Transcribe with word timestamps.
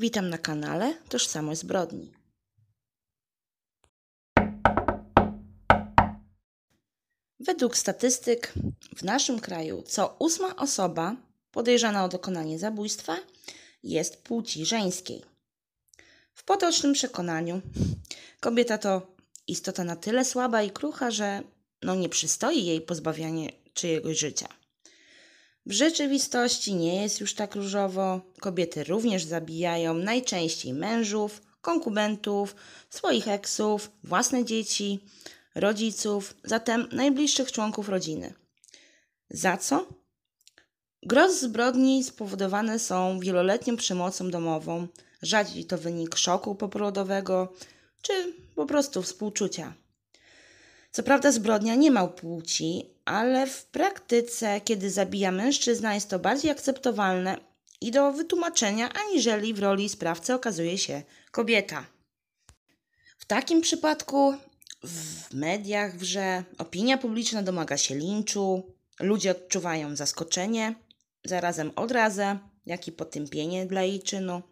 Witam 0.00 0.30
na 0.30 0.38
kanale 0.38 0.94
Tożsamość 1.08 1.60
Zbrodni. 1.60 2.12
Według 7.40 7.76
statystyk 7.76 8.52
w 8.96 9.02
naszym 9.02 9.40
kraju 9.40 9.82
co 9.82 10.16
ósma 10.18 10.56
osoba 10.56 11.16
podejrzana 11.50 12.04
o 12.04 12.08
dokonanie 12.08 12.58
zabójstwa 12.58 13.16
jest 13.82 14.22
płci 14.22 14.66
żeńskiej. 14.66 15.24
W 16.34 16.44
potocznym 16.44 16.92
przekonaniu 16.92 17.60
kobieta 18.40 18.78
to 18.78 19.16
istota 19.46 19.84
na 19.84 19.96
tyle 19.96 20.24
słaba 20.24 20.62
i 20.62 20.70
krucha, 20.70 21.10
że 21.10 21.42
no 21.82 21.94
nie 21.94 22.08
przystoi 22.08 22.64
jej 22.64 22.80
pozbawianie 22.80 23.52
czyjegoś 23.74 24.18
życia. 24.18 24.59
W 25.66 25.72
rzeczywistości 25.72 26.74
nie 26.74 27.02
jest 27.02 27.20
już 27.20 27.34
tak 27.34 27.54
różowo. 27.54 28.20
Kobiety 28.40 28.84
również 28.84 29.24
zabijają 29.24 29.94
najczęściej 29.94 30.72
mężów, 30.72 31.42
konkubentów, 31.60 32.56
swoich 32.90 33.28
eksów, 33.28 33.90
własne 34.04 34.44
dzieci, 34.44 35.00
rodziców, 35.54 36.34
zatem 36.44 36.88
najbliższych 36.92 37.52
członków 37.52 37.88
rodziny. 37.88 38.34
Za 39.30 39.56
co? 39.56 39.86
Gros 41.02 41.40
zbrodni 41.40 42.04
spowodowane 42.04 42.78
są 42.78 43.20
wieloletnią 43.20 43.76
przemocą 43.76 44.30
domową, 44.30 44.86
rzadziej 45.22 45.64
to 45.64 45.78
wynik 45.78 46.16
szoku 46.16 46.54
poporodowego 46.54 47.52
czy 48.02 48.12
po 48.54 48.66
prostu 48.66 49.02
współczucia. 49.02 49.74
Co 50.90 51.02
prawda 51.02 51.32
zbrodnia 51.32 51.74
nie 51.74 51.90
ma 51.90 52.06
płci, 52.06 52.90
ale 53.10 53.46
w 53.46 53.64
praktyce, 53.64 54.60
kiedy 54.60 54.90
zabija 54.90 55.32
mężczyzna, 55.32 55.94
jest 55.94 56.10
to 56.10 56.18
bardziej 56.18 56.50
akceptowalne 56.50 57.36
i 57.80 57.90
do 57.90 58.12
wytłumaczenia, 58.12 58.92
aniżeli 58.92 59.54
w 59.54 59.58
roli 59.58 59.88
sprawcy 59.88 60.34
okazuje 60.34 60.78
się 60.78 61.02
kobieta. 61.30 61.86
W 63.18 63.24
takim 63.24 63.60
przypadku 63.60 64.34
w 64.84 65.34
mediach 65.34 65.96
wrze, 65.96 66.44
opinia 66.58 66.98
publiczna 66.98 67.42
domaga 67.42 67.76
się 67.76 67.94
linczu, 67.94 68.72
ludzie 69.00 69.30
odczuwają 69.30 69.96
zaskoczenie, 69.96 70.74
zarazem 71.24 71.72
odrazę, 71.76 72.38
jak 72.66 72.88
i 72.88 72.92
potępienie 72.92 73.66
dla 73.66 73.82
jej 73.82 74.02
czynu. 74.02 74.42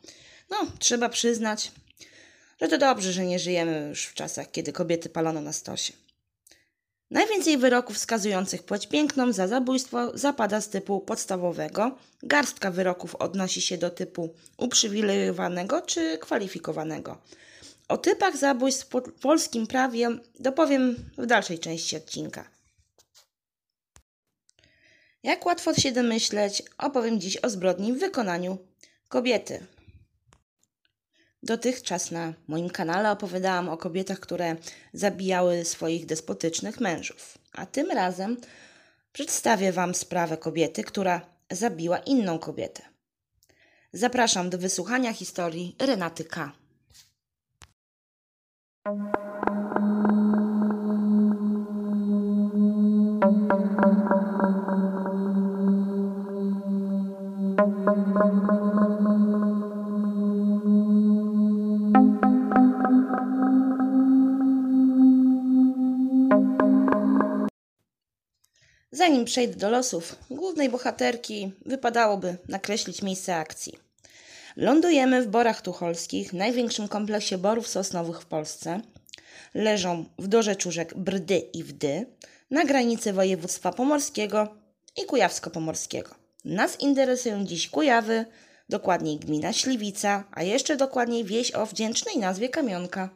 No, 0.51 0.57
trzeba 0.79 1.09
przyznać, 1.09 1.73
że 2.61 2.69
to 2.69 2.79
dobrze, 2.79 3.13
że 3.13 3.27
nie 3.27 3.39
żyjemy 3.39 3.87
już 3.89 4.05
w 4.05 4.15
czasach, 4.15 4.51
kiedy 4.51 4.73
kobiety 4.73 5.09
palono 5.09 5.41
na 5.41 5.53
stosie. 5.53 6.08
Najwięcej 7.11 7.59
wyroków 7.59 7.97
wskazujących 7.97 8.63
płeć 8.63 8.87
piękną 8.87 9.33
za 9.33 9.49
zabójstwo 9.49 10.19
zapada 10.19 10.61
z 10.61 10.69
typu 10.69 11.01
podstawowego, 11.01 11.99
garstka 12.23 12.71
wyroków 12.71 13.15
odnosi 13.15 13.61
się 13.61 13.79
do 13.79 13.91
typu 13.91 14.35
uprzywilejowanego 14.57 15.83
czy 15.83 16.19
kwalifikowanego. 16.19 17.19
O 17.89 17.99
typach 17.99 18.37
zabójstw 18.37 18.87
w 18.87 19.21
polskim 19.21 19.67
prawie 19.67 20.09
dopowiem 20.41 20.97
w 21.19 21.27
dalszej 21.27 21.59
części 21.59 21.97
odcinka. 21.97 22.49
Jak 25.23 25.47
łatwo 25.47 25.75
się 25.75 25.93
domyśleć, 25.93 26.63
opowiem 26.79 27.21
dziś 27.21 27.37
o 27.37 27.51
zbrodni 27.51 27.93
w 27.93 27.99
wykonaniu 27.99 28.59
kobiety. 29.09 29.67
Dotychczas 31.49 32.11
na 32.11 32.33
moim 32.49 32.71
kanale 32.71 33.11
opowiadałam 33.11 33.69
o 33.69 33.77
kobietach, 33.77 34.21
które 34.21 34.57
zabijały 34.93 35.65
swoich 35.65 36.07
despotycznych 36.07 36.81
mężów, 36.81 37.39
a 37.53 37.67
tym 37.67 37.91
razem 37.91 38.37
przedstawię 39.13 39.73
Wam 39.73 39.95
sprawę 39.95 40.37
kobiety, 40.37 40.85
która 40.85 41.21
zabiła 41.51 41.99
inną 41.99 42.39
kobietę. 42.39 42.83
Zapraszam 43.93 44.51
do 44.51 44.59
wysłuchania 44.59 45.13
historii 45.13 45.77
Renaty 45.79 46.25
K. 46.25 46.53
Zanim 68.99 69.25
przejdę 69.25 69.55
do 69.55 69.71
losów 69.71 70.17
głównej 70.31 70.69
bohaterki, 70.69 71.53
wypadałoby 71.67 72.37
nakreślić 72.49 73.03
miejsce 73.03 73.37
akcji. 73.37 73.73
Lądujemy 74.57 75.23
w 75.23 75.29
Borach 75.29 75.63
Tucholskich, 75.63 76.33
największym 76.33 76.89
kompleksie 76.89 77.37
borów 77.37 77.69
sosnowych 77.69 78.21
w 78.21 78.27
Polsce. 78.27 78.81
Leżą 79.55 80.05
w 80.19 80.29
rzek 80.71 80.95
Brdy 80.95 81.39
i 81.39 81.65
Wdy, 81.65 82.07
na 82.51 82.65
granicy 82.65 83.13
województwa 83.13 83.73
pomorskiego 83.73 84.49
i 85.03 85.07
kujawsko-pomorskiego. 85.07 86.15
Nas 86.45 86.81
interesują 86.81 87.45
dziś 87.45 87.69
Kujawy, 87.69 88.25
dokładniej 88.69 89.19
gmina 89.19 89.53
Śliwica, 89.53 90.25
a 90.33 90.43
jeszcze 90.43 90.77
dokładniej 90.77 91.25
wieś 91.25 91.53
o 91.53 91.67
wdzięcznej 91.67 92.19
nazwie 92.19 92.49
Kamionka. 92.49 93.11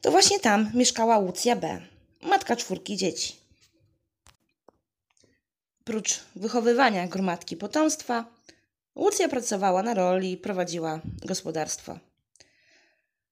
To 0.00 0.10
właśnie 0.10 0.40
tam 0.40 0.70
mieszkała 0.74 1.18
Łucja 1.18 1.56
B., 1.56 1.80
matka 2.22 2.56
czwórki 2.56 2.96
dzieci. 2.96 3.39
Prócz 5.84 6.20
wychowywania 6.36 7.08
gromadki 7.08 7.56
potomstwa, 7.56 8.24
Łucja 8.96 9.28
pracowała 9.28 9.82
na 9.82 9.94
roli 9.94 10.32
i 10.32 10.36
prowadziła 10.36 11.00
gospodarstwo. 11.24 11.98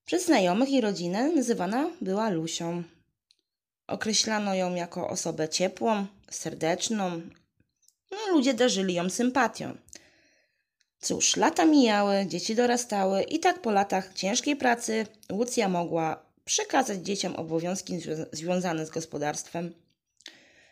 Przez 0.05 0.27
znajomych 0.27 0.71
i 0.71 0.81
rodzinę 0.81 1.33
nazywana 1.33 1.91
była 2.01 2.31
Lusią. 2.31 2.83
Określano 3.87 4.55
ją 4.55 4.75
jako 4.75 5.09
osobę 5.09 5.49
ciepłą, 5.49 6.07
serdeczną. 6.31 7.21
No, 8.11 8.19
ludzie 8.31 8.55
darzyli 8.55 8.95
ją 8.95 9.11
sympatią. 9.11 9.77
Cóż, 11.01 11.37
lata 11.37 11.65
mijały, 11.65 12.27
dzieci 12.27 12.55
dorastały 12.55 13.23
i 13.23 13.39
tak 13.39 13.63
po 13.63 13.71
latach 13.71 14.15
ciężkiej 14.15 14.57
pracy 14.57 15.07
Łucja 15.33 15.69
mogła 15.69 16.23
przekazać 16.45 16.99
dzieciom 16.99 17.37
obowiązki 17.37 18.01
związane 18.33 18.87
z 18.87 18.91
gospodarstwem. 18.91 19.75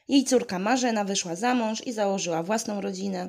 Jej 0.09 0.25
córka 0.25 0.59
Marzena 0.59 1.05
wyszła 1.05 1.37
za 1.37 1.55
mąż 1.55 1.87
i 1.87 1.93
założyła 1.93 2.43
własną 2.43 2.81
rodzinę. 2.81 3.29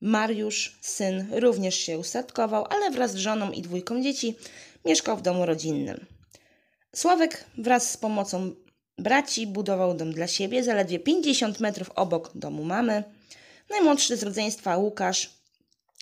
Mariusz, 0.00 0.78
syn, 0.80 1.28
również 1.32 1.74
się 1.74 1.98
ustatkował, 1.98 2.66
ale 2.70 2.90
wraz 2.90 3.12
z 3.12 3.16
żoną 3.16 3.50
i 3.50 3.62
dwójką 3.62 4.02
dzieci 4.02 4.36
mieszkał 4.84 5.16
w 5.16 5.22
domu 5.22 5.46
rodzinnym. 5.46 6.06
Sławek 6.94 7.44
wraz 7.58 7.90
z 7.90 7.96
pomocą 7.96 8.54
braci 8.98 9.46
budował 9.46 9.94
dom 9.94 10.12
dla 10.12 10.26
siebie 10.26 10.64
zaledwie 10.64 10.98
50 10.98 11.60
metrów 11.60 11.90
obok 11.90 12.30
domu 12.34 12.64
mamy. 12.64 13.04
Najmłodszy 13.70 14.16
z 14.16 14.22
rodzeństwa 14.22 14.76
Łukasz 14.76 15.30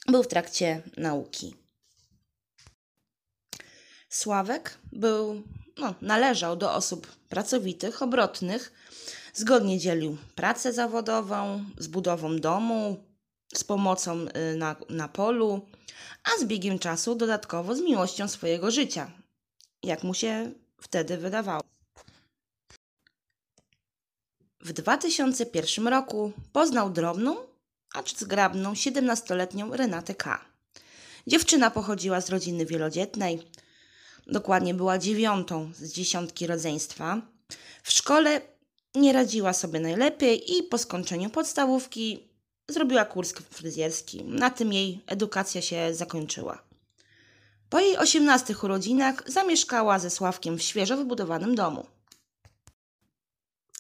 był 0.09 0.23
w 0.23 0.29
trakcie 0.29 0.83
nauki. 0.97 1.55
Sławek 4.09 4.79
był, 4.93 5.43
no, 5.79 5.95
należał 6.03 6.57
do 6.57 6.75
osób 6.75 7.07
pracowitych, 7.29 8.03
obrotnych. 8.03 8.73
Zgodnie 9.33 9.79
dzielił 9.79 10.17
pracę 10.35 10.73
zawodową 10.73 11.65
z 11.79 11.87
budową 11.87 12.39
domu, 12.39 13.05
z 13.55 13.65
pomocą 13.65 14.27
y, 14.53 14.57
na, 14.57 14.77
na 14.89 15.09
polu, 15.09 15.67
a 16.25 16.41
z 16.41 16.45
biegiem 16.45 16.79
czasu 16.79 17.15
dodatkowo 17.15 17.75
z 17.75 17.81
miłością 17.81 18.29
swojego 18.29 18.71
życia, 18.71 19.11
jak 19.83 20.03
mu 20.03 20.15
się 20.15 20.53
wtedy 20.81 21.19
wydawało. 21.19 21.63
W 24.61 24.73
2001 24.73 25.89
roku 25.89 26.33
poznał 26.53 26.91
drobną, 26.91 27.37
acz 27.95 28.17
zgrabną 28.17 28.73
17-letnią 28.73 29.77
Renatę 29.77 30.15
K. 30.15 30.45
Dziewczyna 31.27 31.71
pochodziła 31.71 32.21
z 32.21 32.31
rodziny 32.31 32.67
wielodzietnej, 32.67 33.49
dokładnie 34.27 34.75
była 34.75 34.99
dziewiątą 34.99 35.73
z 35.75 35.93
dziesiątki 35.93 36.47
rodzeństwa. 36.47 37.23
W 37.83 37.93
szkole 37.93 38.52
nie 38.95 39.13
radziła 39.13 39.53
sobie 39.53 39.81
najlepiej 39.81 40.59
i 40.59 40.63
po 40.63 40.79
skończeniu 40.79 41.31
podstawówki 41.31 42.29
zrobiła 42.69 43.05
kurs 43.05 43.33
fryzjerski. 43.33 44.25
Na 44.25 44.51
tym 44.51 44.73
jej 44.73 45.05
edukacja 45.07 45.63
się 45.63 45.95
zakończyła. 45.95 46.63
Po 47.71 47.81
jej 47.81 47.97
18 47.97 48.55
urodzinach 48.63 49.23
zamieszkała 49.27 49.99
ze 49.99 50.11
Sławkiem 50.11 50.59
w 50.59 50.63
świeżo 50.63 50.97
wybudowanym 50.97 51.55
domu. 51.55 51.87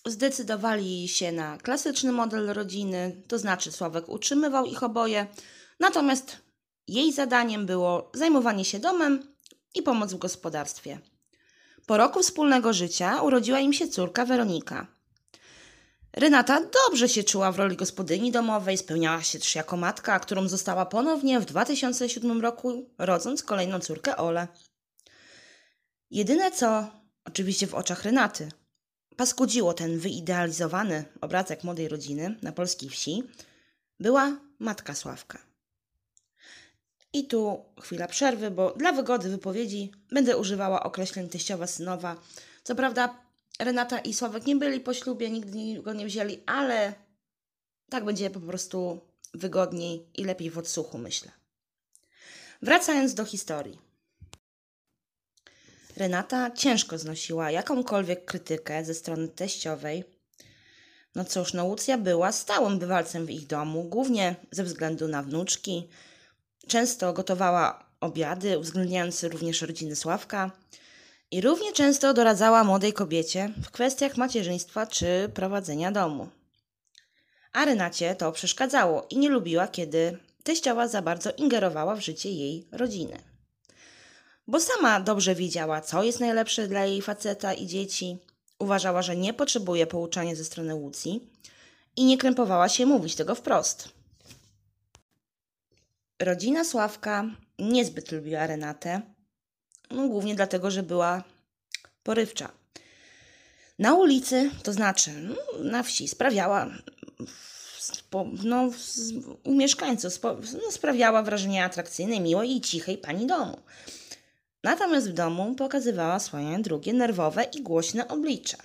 Zdecydowali 0.06 1.09
się 1.09 1.32
na 1.32 1.58
klasyczny 1.58 2.12
model 2.12 2.47
rodziny, 2.47 3.23
to 3.29 3.38
znaczy 3.38 3.73
Sławek 3.73 4.08
utrzymywał 4.08 4.65
ich 4.65 4.82
oboje, 4.82 5.26
natomiast 5.81 6.37
jej 6.88 7.12
zadaniem 7.12 7.67
było 7.67 8.11
zajmowanie 8.15 8.65
się 8.65 8.79
domem 8.79 9.35
i 9.75 9.82
pomoc 9.82 10.12
w 10.12 10.19
gospodarstwie. 10.19 10.99
Po 11.87 11.97
roku 11.97 12.23
wspólnego 12.23 12.73
życia 12.73 13.23
urodziła 13.23 13.58
im 13.58 13.73
się 13.73 13.88
córka 13.88 14.25
Weronika. 14.25 14.87
Renata 16.17 16.61
dobrze 16.61 17.09
się 17.09 17.25
czuła 17.25 17.53
w 17.53 17.59
roli 17.59 17.76
gospodyni 17.76 18.32
domowej, 18.32 18.79
spełniała 18.79 19.23
się 19.23 19.38
też 19.38 19.55
jako 19.55 19.76
matka, 19.76 20.20
którą 20.20 20.49
została 20.49 20.87
ponownie 20.87 21.41
w 21.41 21.44
2007 21.44 22.41
roku, 22.41 22.91
rodząc 22.99 23.43
kolejną 23.43 23.79
córkę 23.79 24.17
Ole. 24.17 24.49
Jedyne 26.11 26.50
co, 26.50 26.91
oczywiście 27.25 27.67
w 27.67 27.75
oczach 27.75 28.05
Renaty, 28.05 28.49
paskudziło 29.17 29.75
ten 29.75 29.99
wyidealizowany 29.99 31.05
obrazek 31.20 31.64
młodej 31.64 31.88
rodziny 31.88 32.37
na 32.43 32.53
polskiej 32.53 32.91
wsi, 32.91 33.23
była 34.00 34.41
matka 34.58 34.94
Sławka. 34.94 35.38
I 37.12 37.26
tu 37.26 37.65
chwila 37.81 38.08
przerwy, 38.08 38.50
bo 38.50 38.70
dla 38.70 38.93
wygody 38.93 39.29
wypowiedzi 39.29 39.93
będę 40.11 40.37
używała 40.37 40.82
określeń 40.82 41.29
teściowa 41.29 41.67
synowa. 41.67 42.17
Co 42.62 42.75
prawda 42.75 43.23
Renata 43.59 43.99
i 43.99 44.15
Sławek 44.15 44.47
nie 44.47 44.57
byli 44.57 44.81
po 44.81 44.95
ślubie, 44.95 45.31
nigdy 45.31 45.83
go 45.83 45.93
nie 45.93 46.07
wzięli, 46.07 46.43
ale 46.47 46.95
tak 47.91 48.05
będzie 48.05 48.31
po 48.31 48.41
prostu 48.41 49.01
wygodniej 49.35 50.07
i 50.15 50.25
lepiej 50.25 50.51
w 50.51 50.59
odsłuchu, 50.59 50.99
myślę. 50.99 51.31
Wracając 52.63 53.15
do 53.15 53.25
historii. 53.25 53.79
Renata 55.97 56.51
ciężko 56.51 56.99
znosiła 56.99 57.51
jakąkolwiek 57.51 58.25
krytykę 58.25 58.85
ze 58.85 58.95
strony 58.95 59.29
teściowej. 59.29 60.05
No 61.15 61.25
cóż, 61.25 61.53
no 61.53 61.65
Łucja 61.65 61.99
była 61.99 62.33
stałym 62.33 62.79
bywalcem 62.79 63.27
w 63.27 63.31
ich 63.31 63.47
domu, 63.47 63.85
głównie 63.85 64.37
ze 64.51 64.65
względu 64.65 65.09
na 65.09 65.23
wnuczki. 65.23 65.89
Często 66.67 67.13
gotowała 67.13 67.87
obiady, 68.01 68.59
uwzględniając 68.59 69.23
również 69.25 69.63
rodziny 69.63 69.97
Sławka– 69.97 70.51
i 71.32 71.40
równie 71.40 71.73
często 71.73 72.14
doradzała 72.14 72.64
młodej 72.64 72.93
kobiecie 72.93 73.52
w 73.62 73.70
kwestiach 73.70 74.17
macierzyństwa 74.17 74.87
czy 74.87 75.31
prowadzenia 75.34 75.93
domu. 75.93 76.29
A 77.52 77.64
Renacie 77.64 78.14
to 78.14 78.32
przeszkadzało 78.32 79.06
i 79.11 79.19
nie 79.19 79.29
lubiła, 79.29 79.69
kiedy 79.69 80.19
teściowa 80.44 80.88
za 80.88 81.02
bardzo 81.02 81.31
ingerowała 81.37 81.96
w 81.96 82.00
życie 82.00 82.31
jej 82.31 82.67
rodziny. 82.73 83.19
Bo 84.46 84.61
sama 84.61 85.00
dobrze 85.00 85.34
wiedziała, 85.34 85.81
co 85.81 86.02
jest 86.02 86.20
najlepsze 86.20 86.69
dla 86.69 86.84
jej 86.84 87.02
faceta 87.02 87.55
i 87.55 87.67
dzieci, 87.67 88.19
uważała, 88.58 89.02
że 89.02 89.17
nie 89.17 89.34
potrzebuje 89.34 89.87
pouczania 89.87 90.34
ze 90.34 90.44
strony 90.44 90.75
Łucji 90.75 91.31
i 91.96 92.05
nie 92.05 92.19
krępowała 92.19 92.69
się 92.69 92.87
mówić 92.87 93.14
tego 93.14 93.34
wprost. 93.34 93.88
Rodzina 96.19 96.64
Sławka 96.64 97.25
niezbyt 97.58 98.12
lubiła 98.12 98.46
Renatę, 98.46 99.02
no, 99.94 100.09
głównie 100.09 100.35
dlatego, 100.35 100.71
że 100.71 100.83
była 100.83 101.25
porywcza. 102.03 102.53
Na 103.79 103.94
ulicy, 103.94 104.50
to 104.62 104.73
znaczy 104.73 105.11
na 105.59 105.83
wsi, 105.83 106.09
sprawiała 106.09 106.71
no, 108.44 108.71
u 109.44 109.55
mieszkańców 109.55 110.21
no, 110.65 110.71
sprawiała 110.71 111.23
wrażenie 111.23 111.65
atrakcyjnej, 111.65 112.21
miłej 112.21 112.56
i 112.56 112.61
cichej 112.61 112.99
pani 112.99 113.27
domu. 113.27 113.59
Natomiast 114.65 115.11
w 115.11 115.12
domu 115.12 115.55
pokazywała 115.55 116.19
swoje 116.19 116.59
drugie 116.59 116.93
nerwowe 116.93 117.44
i 117.44 117.62
głośne 117.62 118.09
oblicze. 118.09 118.56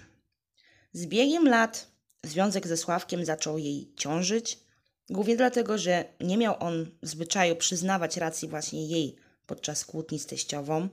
Z 0.93 1.05
biegiem 1.05 1.47
lat 1.47 1.87
związek 2.23 2.67
ze 2.67 2.77
Sławkiem 2.77 3.25
zaczął 3.25 3.57
jej 3.57 3.93
ciążyć, 3.95 4.59
głównie 5.09 5.37
dlatego, 5.37 5.77
że 5.77 6.05
nie 6.19 6.37
miał 6.37 6.55
on 6.59 6.85
w 7.03 7.07
zwyczaju 7.07 7.55
przyznawać 7.55 8.17
racji 8.17 8.47
właśnie 8.47 8.87
jej 8.87 9.15
podczas 9.45 9.85
kłótni 9.85 10.19
z 10.19 10.25
teściową. 10.25 10.89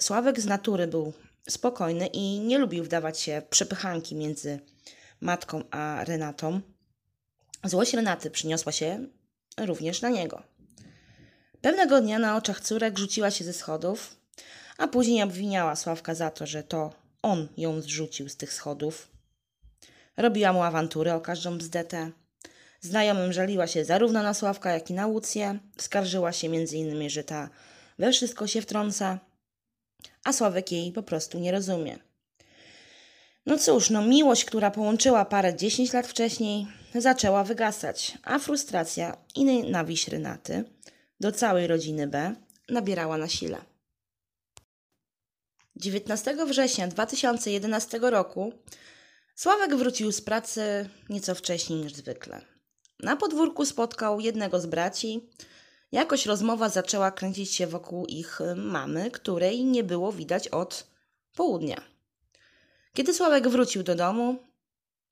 Sławek 0.00 0.40
z 0.40 0.46
natury 0.46 0.86
był 0.86 1.12
spokojny 1.48 2.06
i 2.06 2.40
nie 2.40 2.58
lubił 2.58 2.84
wdawać 2.84 3.20
się 3.20 3.42
przepychanki 3.50 4.14
między 4.14 4.60
matką 5.20 5.62
a 5.70 6.04
Renatą. 6.04 6.60
Złość 7.64 7.94
Renaty 7.94 8.30
przyniosła 8.30 8.72
się 8.72 9.06
również 9.58 10.02
na 10.02 10.08
niego. 10.08 10.42
Pewnego 11.60 12.00
dnia 12.00 12.18
na 12.18 12.36
oczach 12.36 12.60
córek 12.60 12.98
rzuciła 12.98 13.30
się 13.30 13.44
ze 13.44 13.52
schodów, 13.52 14.16
a 14.78 14.88
później 14.88 15.22
obwiniała 15.22 15.76
Sławka 15.76 16.14
za 16.14 16.30
to, 16.30 16.46
że 16.46 16.62
to 16.62 16.92
on 17.22 17.48
ją 17.56 17.80
zrzucił 17.80 18.28
z 18.28 18.36
tych 18.36 18.52
schodów. 18.52 19.08
Robiła 20.16 20.52
mu 20.52 20.62
awantury 20.62 21.12
o 21.12 21.20
każdą 21.20 21.58
bzdetę. 21.58 22.10
Znajomym 22.80 23.32
żaliła 23.32 23.66
się 23.66 23.84
zarówno 23.84 24.22
na 24.22 24.34
Sławka, 24.34 24.72
jak 24.72 24.90
i 24.90 24.94
na 24.94 25.06
Łucję. 25.06 25.58
Skarżyła 25.78 26.32
się 26.32 26.48
między 26.48 26.76
innymi, 26.76 27.10
że 27.10 27.24
ta 27.24 27.50
we 27.98 28.12
wszystko 28.12 28.46
się 28.46 28.62
wtrąca 28.62 29.18
a 30.26 30.32
Sławek 30.32 30.72
jej 30.72 30.92
po 30.92 31.02
prostu 31.02 31.38
nie 31.38 31.52
rozumie. 31.52 31.98
No 33.46 33.58
cóż, 33.58 33.90
no 33.90 34.02
miłość, 34.02 34.44
która 34.44 34.70
połączyła 34.70 35.24
parę 35.24 35.56
10 35.56 35.92
lat 35.92 36.06
wcześniej, 36.06 36.66
zaczęła 36.94 37.44
wygasać, 37.44 38.18
a 38.22 38.38
frustracja 38.38 39.16
i 39.34 39.44
nienawiść 39.44 40.08
Renaty 40.08 40.64
do 41.20 41.32
całej 41.32 41.66
rodziny 41.66 42.06
B 42.06 42.34
nabierała 42.68 43.18
na 43.18 43.28
sile. 43.28 43.58
19 45.76 46.36
września 46.46 46.88
2011 46.88 47.98
roku 48.02 48.52
Sławek 49.34 49.76
wrócił 49.76 50.12
z 50.12 50.20
pracy 50.20 50.88
nieco 51.08 51.34
wcześniej 51.34 51.78
niż 51.78 51.94
zwykle. 51.94 52.40
Na 53.00 53.16
podwórku 53.16 53.64
spotkał 53.64 54.20
jednego 54.20 54.60
z 54.60 54.66
braci, 54.66 55.28
Jakoś 55.92 56.26
rozmowa 56.26 56.68
zaczęła 56.68 57.10
kręcić 57.10 57.54
się 57.54 57.66
wokół 57.66 58.06
ich 58.06 58.40
y, 58.40 58.54
mamy, 58.54 59.10
której 59.10 59.64
nie 59.64 59.84
było 59.84 60.12
widać 60.12 60.48
od 60.48 60.86
południa. 61.34 61.82
Kiedy 62.94 63.14
Sławek 63.14 63.48
wrócił 63.48 63.82
do 63.82 63.94
domu, 63.94 64.36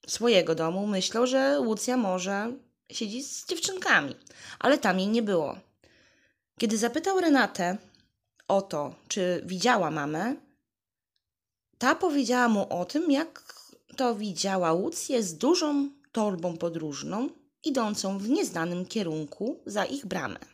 swojego 0.06 0.54
domu, 0.54 0.86
myślał, 0.86 1.26
że 1.26 1.60
Łucja 1.60 1.96
może 1.96 2.52
siedzi 2.90 3.22
z 3.22 3.46
dziewczynkami, 3.46 4.16
ale 4.58 4.78
tam 4.78 4.98
jej 4.98 5.08
nie 5.08 5.22
było. 5.22 5.58
Kiedy 6.58 6.78
zapytał 6.78 7.20
Renatę 7.20 7.76
o 8.48 8.62
to, 8.62 8.94
czy 9.08 9.42
widziała 9.46 9.90
mamę, 9.90 10.36
ta 11.78 11.94
powiedziała 11.94 12.48
mu 12.48 12.66
o 12.80 12.84
tym, 12.84 13.10
jak 13.10 13.54
to 13.96 14.14
widziała 14.14 14.72
Łucję 14.72 15.22
z 15.22 15.38
dużą 15.38 15.90
torbą 16.12 16.56
podróżną, 16.56 17.28
idącą 17.64 18.18
w 18.18 18.28
nieznanym 18.28 18.86
kierunku 18.86 19.60
za 19.66 19.84
ich 19.84 20.06
bramę. 20.06 20.53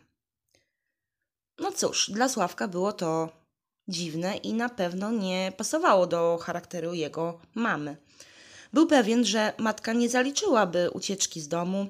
No 1.60 1.72
cóż, 1.72 2.10
dla 2.10 2.28
Sławka 2.28 2.68
było 2.68 2.92
to 2.92 3.28
dziwne 3.88 4.36
i 4.36 4.52
na 4.52 4.68
pewno 4.68 5.10
nie 5.10 5.52
pasowało 5.56 6.06
do 6.06 6.38
charakteru 6.42 6.94
jego 6.94 7.40
mamy. 7.54 7.96
Był 8.72 8.86
pewien, 8.86 9.24
że 9.24 9.52
matka 9.58 9.92
nie 9.92 10.08
zaliczyłaby 10.08 10.90
ucieczki 10.90 11.40
z 11.40 11.48
domu. 11.48 11.86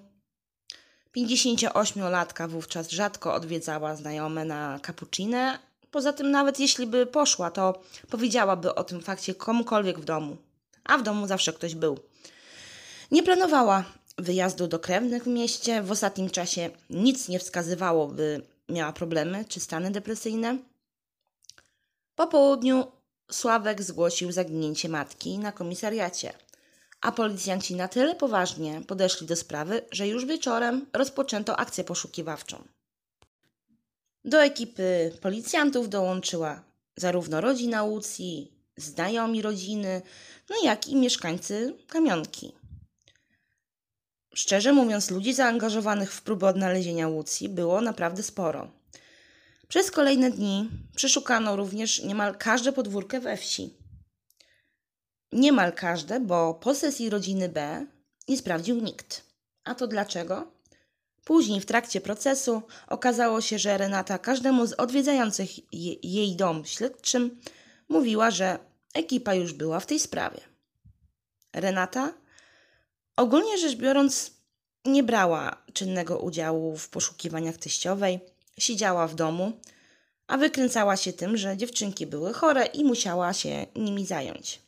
58-latka 1.16 2.48
wówczas 2.48 2.90
rzadko 2.90 3.34
odwiedzała 3.34 3.96
znajome 3.96 4.44
na 4.44 4.80
cappuccine. 4.86 5.58
Poza 5.90 6.12
tym, 6.12 6.30
nawet 6.30 6.60
jeśli 6.60 6.86
by 6.86 7.06
poszła, 7.06 7.50
to 7.50 7.82
powiedziałaby 8.10 8.74
o 8.74 8.84
tym 8.84 9.00
fakcie 9.00 9.34
komukolwiek 9.34 10.00
w 10.00 10.04
domu. 10.04 10.36
A 10.84 10.98
w 10.98 11.02
domu 11.02 11.26
zawsze 11.26 11.52
ktoś 11.52 11.74
był. 11.74 11.98
Nie 13.10 13.22
planowała 13.22 13.84
wyjazdu 14.18 14.66
do 14.66 14.78
krewnych 14.78 15.24
w 15.24 15.26
mieście. 15.26 15.82
W 15.82 15.90
ostatnim 15.90 16.30
czasie 16.30 16.70
nic 16.90 17.28
nie 17.28 17.38
wskazywało, 17.38 18.06
by 18.06 18.42
miała 18.70 18.92
problemy 18.92 19.44
czy 19.44 19.60
stany 19.60 19.90
depresyjne. 19.90 20.58
Po 22.14 22.26
południu 22.26 22.86
Sławek 23.30 23.82
zgłosił 23.82 24.32
zaginięcie 24.32 24.88
matki 24.88 25.38
na 25.38 25.52
komisariacie, 25.52 26.32
a 27.00 27.12
policjanci 27.12 27.74
na 27.74 27.88
tyle 27.88 28.14
poważnie 28.14 28.82
podeszli 28.86 29.26
do 29.26 29.36
sprawy, 29.36 29.82
że 29.92 30.08
już 30.08 30.26
wieczorem 30.26 30.86
rozpoczęto 30.92 31.56
akcję 31.56 31.84
poszukiwawczą. 31.84 32.64
Do 34.24 34.42
ekipy 34.42 35.12
policjantów 35.20 35.88
dołączyła 35.88 36.62
zarówno 36.96 37.40
rodzina 37.40 37.82
Łucji, 37.82 38.52
znajomi 38.76 39.42
rodziny, 39.42 40.02
no 40.50 40.56
jak 40.64 40.88
i 40.88 40.96
mieszkańcy 40.96 41.74
kamionki. 41.86 42.59
Szczerze 44.34 44.72
mówiąc, 44.72 45.10
ludzi 45.10 45.34
zaangażowanych 45.34 46.12
w 46.12 46.22
próbę 46.22 46.46
odnalezienia 46.46 47.08
Łucji 47.08 47.48
było 47.48 47.80
naprawdę 47.80 48.22
sporo. 48.22 48.70
Przez 49.68 49.90
kolejne 49.90 50.30
dni 50.30 50.70
przeszukano 50.96 51.56
również 51.56 52.02
niemal 52.02 52.36
każde 52.36 52.72
podwórkę 52.72 53.20
we 53.20 53.36
wsi. 53.36 53.74
Niemal 55.32 55.72
każde, 55.72 56.20
bo 56.20 56.54
po 56.54 56.74
sesji 56.74 57.10
rodziny 57.10 57.48
B 57.48 57.86
nie 58.28 58.36
sprawdził 58.36 58.76
nikt. 58.80 59.24
A 59.64 59.74
to 59.74 59.86
dlaczego? 59.86 60.52
Później 61.24 61.60
w 61.60 61.66
trakcie 61.66 62.00
procesu 62.00 62.62
okazało 62.86 63.40
się, 63.40 63.58
że 63.58 63.78
Renata 63.78 64.18
każdemu 64.18 64.66
z 64.66 64.72
odwiedzających 64.72 65.74
je, 65.74 65.94
jej 66.02 66.36
dom 66.36 66.64
śledczym 66.64 67.40
mówiła, 67.88 68.30
że 68.30 68.58
ekipa 68.94 69.34
już 69.34 69.52
była 69.52 69.80
w 69.80 69.86
tej 69.86 70.00
sprawie. 70.00 70.40
Renata 71.52 72.14
Ogólnie 73.20 73.58
rzecz 73.58 73.76
biorąc, 73.76 74.30
nie 74.84 75.02
brała 75.02 75.62
czynnego 75.72 76.18
udziału 76.18 76.76
w 76.76 76.88
poszukiwaniach 76.88 77.56
teściowej, 77.56 78.20
siedziała 78.58 79.06
w 79.06 79.14
domu, 79.14 79.52
a 80.26 80.36
wykręcała 80.36 80.96
się 80.96 81.12
tym, 81.12 81.36
że 81.36 81.56
dziewczynki 81.56 82.06
były 82.06 82.32
chore 82.32 82.66
i 82.66 82.84
musiała 82.84 83.32
się 83.32 83.66
nimi 83.76 84.06
zająć. 84.06 84.62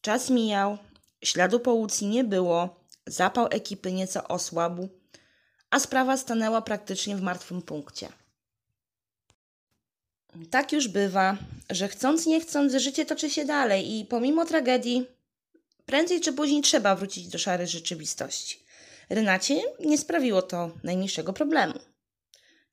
Czas 0.00 0.30
mijał, 0.30 0.78
Śladu 1.24 1.60
po 1.60 1.72
Łucji 1.72 2.06
nie 2.06 2.24
było, 2.24 2.80
zapał 3.06 3.46
ekipy 3.50 3.92
nieco 3.92 4.28
osłabł, 4.28 4.88
a 5.70 5.80
sprawa 5.80 6.16
stanęła 6.16 6.62
praktycznie 6.62 7.16
w 7.16 7.22
martwym 7.22 7.62
punkcie. 7.62 8.08
Tak 10.50 10.72
już 10.72 10.88
bywa, 10.88 11.36
że 11.70 11.88
chcąc 11.88 12.26
nie 12.26 12.40
chcąc 12.40 12.74
życie 12.74 13.06
toczy 13.06 13.30
się 13.30 13.44
dalej 13.44 13.98
i 13.98 14.04
pomimo 14.04 14.44
tragedii 14.44 15.19
prędzej 15.90 16.20
czy 16.20 16.32
później 16.32 16.62
trzeba 16.62 16.96
wrócić 16.96 17.28
do 17.28 17.38
szarej 17.38 17.66
rzeczywistości. 17.66 18.64
Renacie 19.08 19.62
nie 19.80 19.98
sprawiło 19.98 20.42
to 20.42 20.70
najmniejszego 20.84 21.32
problemu. 21.32 21.74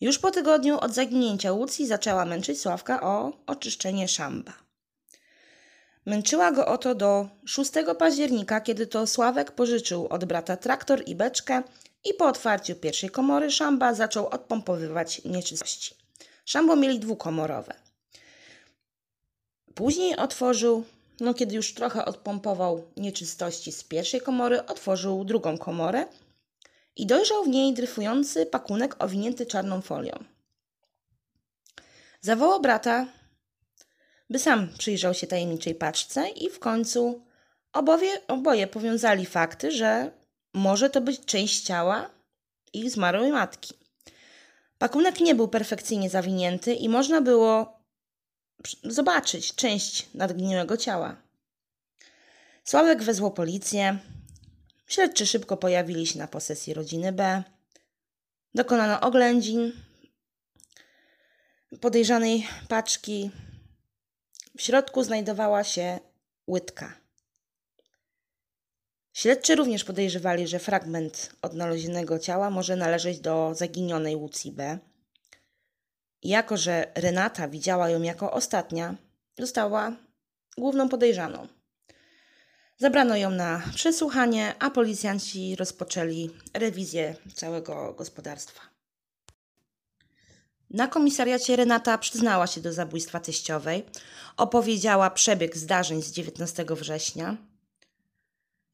Już 0.01 0.19
po 0.19 0.31
tygodniu 0.31 0.79
od 0.79 0.93
zaginięcia 0.93 1.51
Łucji 1.51 1.87
zaczęła 1.87 2.25
męczyć 2.25 2.61
Sławka 2.61 3.01
o 3.01 3.33
oczyszczenie 3.47 4.07
szamba. 4.07 4.53
Męczyła 6.05 6.51
go 6.51 6.67
oto 6.67 6.95
do 6.95 7.29
6 7.45 7.71
października, 7.99 8.61
kiedy 8.61 8.87
to 8.87 9.07
Sławek 9.07 9.51
pożyczył 9.51 10.07
od 10.07 10.25
brata 10.25 10.57
traktor 10.57 11.03
i 11.05 11.15
beczkę 11.15 11.63
i 12.03 12.13
po 12.13 12.25
otwarciu 12.27 12.75
pierwszej 12.75 13.09
komory 13.09 13.51
szamba 13.51 13.93
zaczął 13.93 14.27
odpompowywać 14.27 15.21
nieczystości. 15.25 15.95
Szambo 16.45 16.75
mieli 16.75 16.99
dwukomorowe. 16.99 17.73
Później 19.75 20.15
otworzył, 20.15 20.83
no 21.19 21.33
kiedy 21.33 21.55
już 21.55 21.73
trochę 21.73 22.05
odpompował 22.05 22.83
nieczystości 22.97 23.71
z 23.71 23.83
pierwszej 23.83 24.21
komory, 24.21 24.65
otworzył 24.65 25.25
drugą 25.25 25.57
komorę 25.57 26.05
i 26.95 27.05
dojrzał 27.05 27.43
w 27.43 27.47
niej 27.47 27.73
dryfujący 27.73 28.45
pakunek 28.45 29.03
owinięty 29.03 29.45
czarną 29.45 29.81
folią. 29.81 30.23
Zawołał 32.21 32.61
brata, 32.61 33.07
by 34.29 34.39
sam 34.39 34.69
przyjrzał 34.77 35.13
się 35.13 35.27
tajemniczej 35.27 35.75
paczce 35.75 36.29
i 36.29 36.49
w 36.49 36.59
końcu 36.59 37.21
oboje, 37.73 38.27
oboje 38.27 38.67
powiązali 38.67 39.25
fakty, 39.25 39.71
że 39.71 40.11
może 40.53 40.89
to 40.89 41.01
być 41.01 41.25
część 41.25 41.63
ciała 41.63 42.09
ich 42.73 42.91
zmarłej 42.91 43.31
matki. 43.31 43.73
Pakunek 44.77 45.19
nie 45.19 45.35
był 45.35 45.47
perfekcyjnie 45.47 46.09
zawinięty 46.09 46.73
i 46.73 46.89
można 46.89 47.21
było 47.21 47.76
zobaczyć 48.83 49.55
część 49.55 50.07
nadgniłego 50.13 50.77
ciała. 50.77 51.15
Sławek 52.63 53.03
wezwał 53.03 53.31
policję. 53.31 53.99
Śledczy 54.87 55.27
szybko 55.27 55.57
pojawili 55.57 56.07
się 56.07 56.19
na 56.19 56.27
posesji 56.27 56.73
rodziny 56.73 57.11
B. 57.11 57.43
Dokonano 58.55 59.01
oględzin 59.01 59.71
podejrzanej 61.81 62.47
paczki. 62.67 63.31
W 64.57 64.61
środku 64.61 65.03
znajdowała 65.03 65.63
się 65.63 65.99
łydka. 66.47 66.93
Śledczy 69.13 69.55
również 69.55 69.83
podejrzewali, 69.83 70.47
że 70.47 70.59
fragment 70.59 71.35
odnalezionego 71.41 72.19
ciała 72.19 72.49
może 72.49 72.75
należeć 72.75 73.19
do 73.19 73.55
zaginionej 73.55 74.15
Łucji 74.15 74.51
B. 74.51 74.79
Jako, 76.23 76.57
że 76.57 76.91
Renata 76.95 77.47
widziała 77.47 77.89
ją 77.89 78.01
jako 78.01 78.31
ostatnia, 78.31 78.95
została 79.39 79.91
główną 80.57 80.89
podejrzaną. 80.89 81.47
Zabrano 82.77 83.15
ją 83.15 83.29
na 83.29 83.61
przesłuchanie, 83.75 84.55
a 84.59 84.69
policjanci 84.69 85.55
rozpoczęli 85.55 86.29
rewizję 86.53 87.15
całego 87.35 87.93
gospodarstwa. 87.93 88.61
Na 90.69 90.87
komisariacie 90.87 91.55
Renata 91.55 91.97
przyznała 91.97 92.47
się 92.47 92.61
do 92.61 92.73
zabójstwa 92.73 93.19
teściowej, 93.19 93.85
opowiedziała 94.37 95.09
przebieg 95.09 95.57
zdarzeń 95.57 96.01
z 96.01 96.11
19 96.11 96.65
września. 96.69 97.37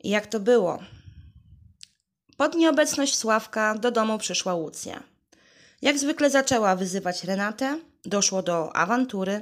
Jak 0.03 0.27
to 0.27 0.39
było? 0.39 0.83
Pod 2.37 2.55
nieobecność 2.55 3.15
Sławka 3.15 3.75
do 3.75 3.91
domu 3.91 4.17
przyszła 4.17 4.53
Łucja. 4.53 5.03
Jak 5.83 5.99
zwykle 5.99 6.29
zaczęła 6.29 6.75
wyzywać 6.75 7.23
Renatę, 7.23 7.79
doszło 8.05 8.43
do 8.43 8.75
awantury 8.75 9.41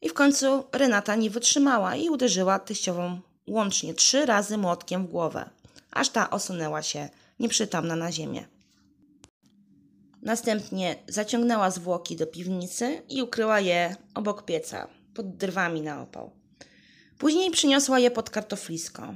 i 0.00 0.08
w 0.08 0.14
końcu 0.14 0.64
Renata 0.72 1.14
nie 1.16 1.30
wytrzymała 1.30 1.96
i 1.96 2.08
uderzyła 2.08 2.58
teściową 2.58 3.20
łącznie 3.46 3.94
trzy 3.94 4.26
razy 4.26 4.58
młotkiem 4.58 5.06
w 5.06 5.10
głowę, 5.10 5.50
aż 5.90 6.08
ta 6.08 6.30
osunęła 6.30 6.82
się 6.82 7.08
nieprzytomna 7.38 7.96
na 7.96 8.12
ziemię. 8.12 8.48
Następnie 10.22 10.96
zaciągnęła 11.08 11.70
zwłoki 11.70 12.16
do 12.16 12.26
piwnicy 12.26 13.02
i 13.08 13.22
ukryła 13.22 13.60
je 13.60 13.96
obok 14.14 14.44
pieca, 14.44 14.88
pod 15.14 15.36
drwami 15.36 15.82
na 15.82 16.02
opał. 16.02 16.30
Później 17.18 17.50
przyniosła 17.50 17.98
je 17.98 18.10
pod 18.10 18.30
kartoflisko. 18.30 19.14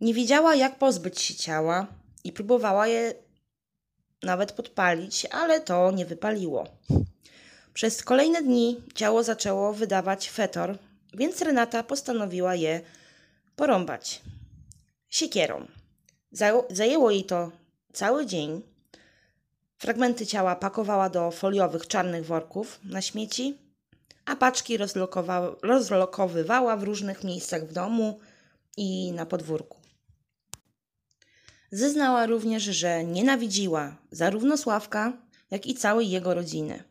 Nie 0.00 0.14
wiedziała, 0.14 0.54
jak 0.54 0.78
pozbyć 0.78 1.20
się 1.20 1.34
ciała 1.34 1.86
i 2.24 2.32
próbowała 2.32 2.86
je 2.86 3.29
nawet 4.22 4.52
podpalić, 4.52 5.26
ale 5.26 5.60
to 5.60 5.90
nie 5.90 6.06
wypaliło. 6.06 6.66
Przez 7.74 8.02
kolejne 8.02 8.42
dni 8.42 8.82
ciało 8.94 9.22
zaczęło 9.22 9.72
wydawać 9.72 10.30
fetor, 10.30 10.78
więc 11.14 11.42
Renata 11.42 11.82
postanowiła 11.82 12.54
je 12.54 12.80
porąbać 13.56 14.20
siekierą. 15.08 15.66
Zajęło 16.70 17.10
jej 17.10 17.24
to 17.24 17.50
cały 17.92 18.26
dzień. 18.26 18.62
Fragmenty 19.78 20.26
ciała 20.26 20.56
pakowała 20.56 21.10
do 21.10 21.30
foliowych 21.30 21.86
czarnych 21.86 22.26
worków 22.26 22.80
na 22.84 23.02
śmieci, 23.02 23.58
a 24.24 24.36
paczki 24.36 24.78
rozlokowywała 25.62 26.76
w 26.76 26.82
różnych 26.82 27.24
miejscach 27.24 27.66
w 27.66 27.72
domu 27.72 28.20
i 28.76 29.12
na 29.12 29.26
podwórku. 29.26 29.79
Zeznała 31.72 32.26
również, 32.26 32.62
że 32.62 33.04
nienawidziła 33.04 33.96
zarówno 34.10 34.56
Sławka, 34.56 35.12
jak 35.50 35.66
i 35.66 35.74
całej 35.74 36.10
jego 36.10 36.34
rodziny. 36.34 36.84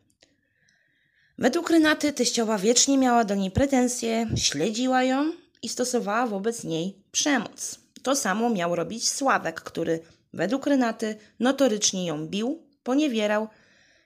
Według 1.38 1.70
Renaty 1.70 2.12
teściowa 2.12 2.58
wiecznie 2.58 2.98
miała 2.98 3.24
do 3.24 3.34
niej 3.34 3.50
pretensje, 3.50 4.26
śledziła 4.36 5.04
ją 5.04 5.32
i 5.62 5.68
stosowała 5.68 6.26
wobec 6.26 6.64
niej 6.64 6.96
przemoc. 7.12 7.78
To 8.02 8.16
samo 8.16 8.50
miał 8.50 8.76
robić 8.76 9.08
Sławek, 9.08 9.60
który 9.60 10.00
według 10.32 10.66
Renaty 10.66 11.16
notorycznie 11.40 12.06
ją 12.06 12.26
bił, 12.26 12.62
poniewierał 12.82 13.48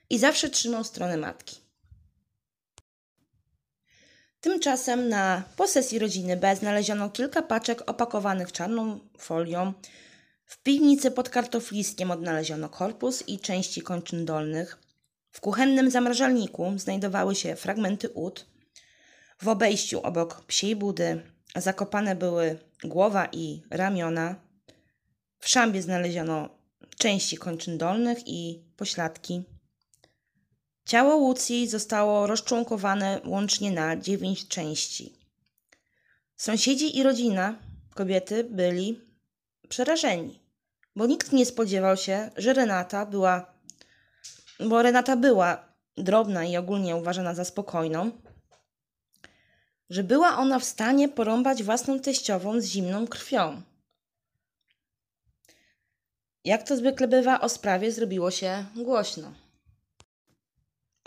i 0.09 0.19
zawsze 0.19 0.49
trzymał 0.49 0.83
stronę 0.83 1.17
matki. 1.17 1.55
Tymczasem 4.41 5.09
na 5.09 5.43
posesji 5.55 5.99
rodziny 5.99 6.37
B 6.37 6.55
znaleziono 6.55 7.09
kilka 7.09 7.41
paczek 7.41 7.89
opakowanych 7.89 8.51
czarną 8.51 8.99
folią, 9.17 9.73
w 10.45 10.63
piwnicy 10.63 11.11
pod 11.11 11.29
kartofliskiem 11.29 12.11
odnaleziono 12.11 12.69
korpus 12.69 13.27
i 13.27 13.39
części 13.39 13.81
kończyn 13.81 14.25
dolnych. 14.25 14.77
W 15.31 15.41
kuchennym 15.41 15.91
zamrażalniku 15.91 16.73
znajdowały 16.77 17.35
się 17.35 17.55
fragmenty 17.55 18.09
ud. 18.09 18.45
W 19.41 19.47
obejściu 19.47 20.01
obok 20.01 20.45
psiej 20.45 20.75
budy 20.75 21.21
zakopane 21.55 22.15
były 22.15 22.59
głowa 22.83 23.27
i 23.31 23.61
ramiona. 23.69 24.35
W 25.39 25.49
szambie 25.49 25.81
znaleziono 25.81 26.49
części 26.97 27.37
kończyn 27.37 27.77
dolnych 27.77 28.27
i 28.27 28.63
pośladki. 28.77 29.43
Ciało 30.85 31.15
Łucji 31.15 31.67
zostało 31.67 32.27
rozczłonkowane 32.27 33.21
łącznie 33.25 33.71
na 33.71 33.97
dziewięć 33.97 34.47
części. 34.47 35.13
Sąsiedzi 36.35 36.97
i 36.97 37.03
rodzina 37.03 37.59
kobiety 37.93 38.43
byli 38.43 39.04
przerażeni, 39.69 40.39
bo 40.95 41.05
nikt 41.05 41.31
nie 41.31 41.45
spodziewał 41.45 41.97
się, 41.97 42.29
że 42.37 42.53
Renata 42.53 43.05
była, 43.05 43.53
bo 44.59 44.81
Renata 44.81 45.15
była 45.15 45.65
drobna 45.97 46.45
i 46.45 46.57
ogólnie 46.57 46.95
uważana 46.95 47.33
za 47.33 47.45
spokojną, 47.45 48.11
że 49.89 50.03
była 50.03 50.37
ona 50.37 50.59
w 50.59 50.63
stanie 50.65 51.09
porąbać 51.09 51.63
własną 51.63 51.99
teściową 51.99 52.61
z 52.61 52.65
zimną 52.65 53.07
krwią. 53.07 53.61
Jak 56.43 56.63
to 56.63 56.77
zwykle 56.77 57.07
bywa, 57.07 57.41
o 57.41 57.49
sprawie 57.49 57.91
zrobiło 57.91 58.31
się 58.31 58.65
głośno. 58.75 59.33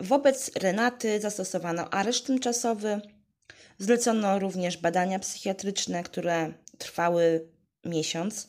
Wobec 0.01 0.51
Renaty 0.57 1.21
zastosowano 1.21 1.91
areszt 1.91 2.27
tymczasowy. 2.27 3.01
Zlecono 3.79 4.39
również 4.39 4.77
badania 4.77 5.19
psychiatryczne, 5.19 6.03
które 6.03 6.53
trwały 6.79 7.49
miesiąc. 7.89 8.49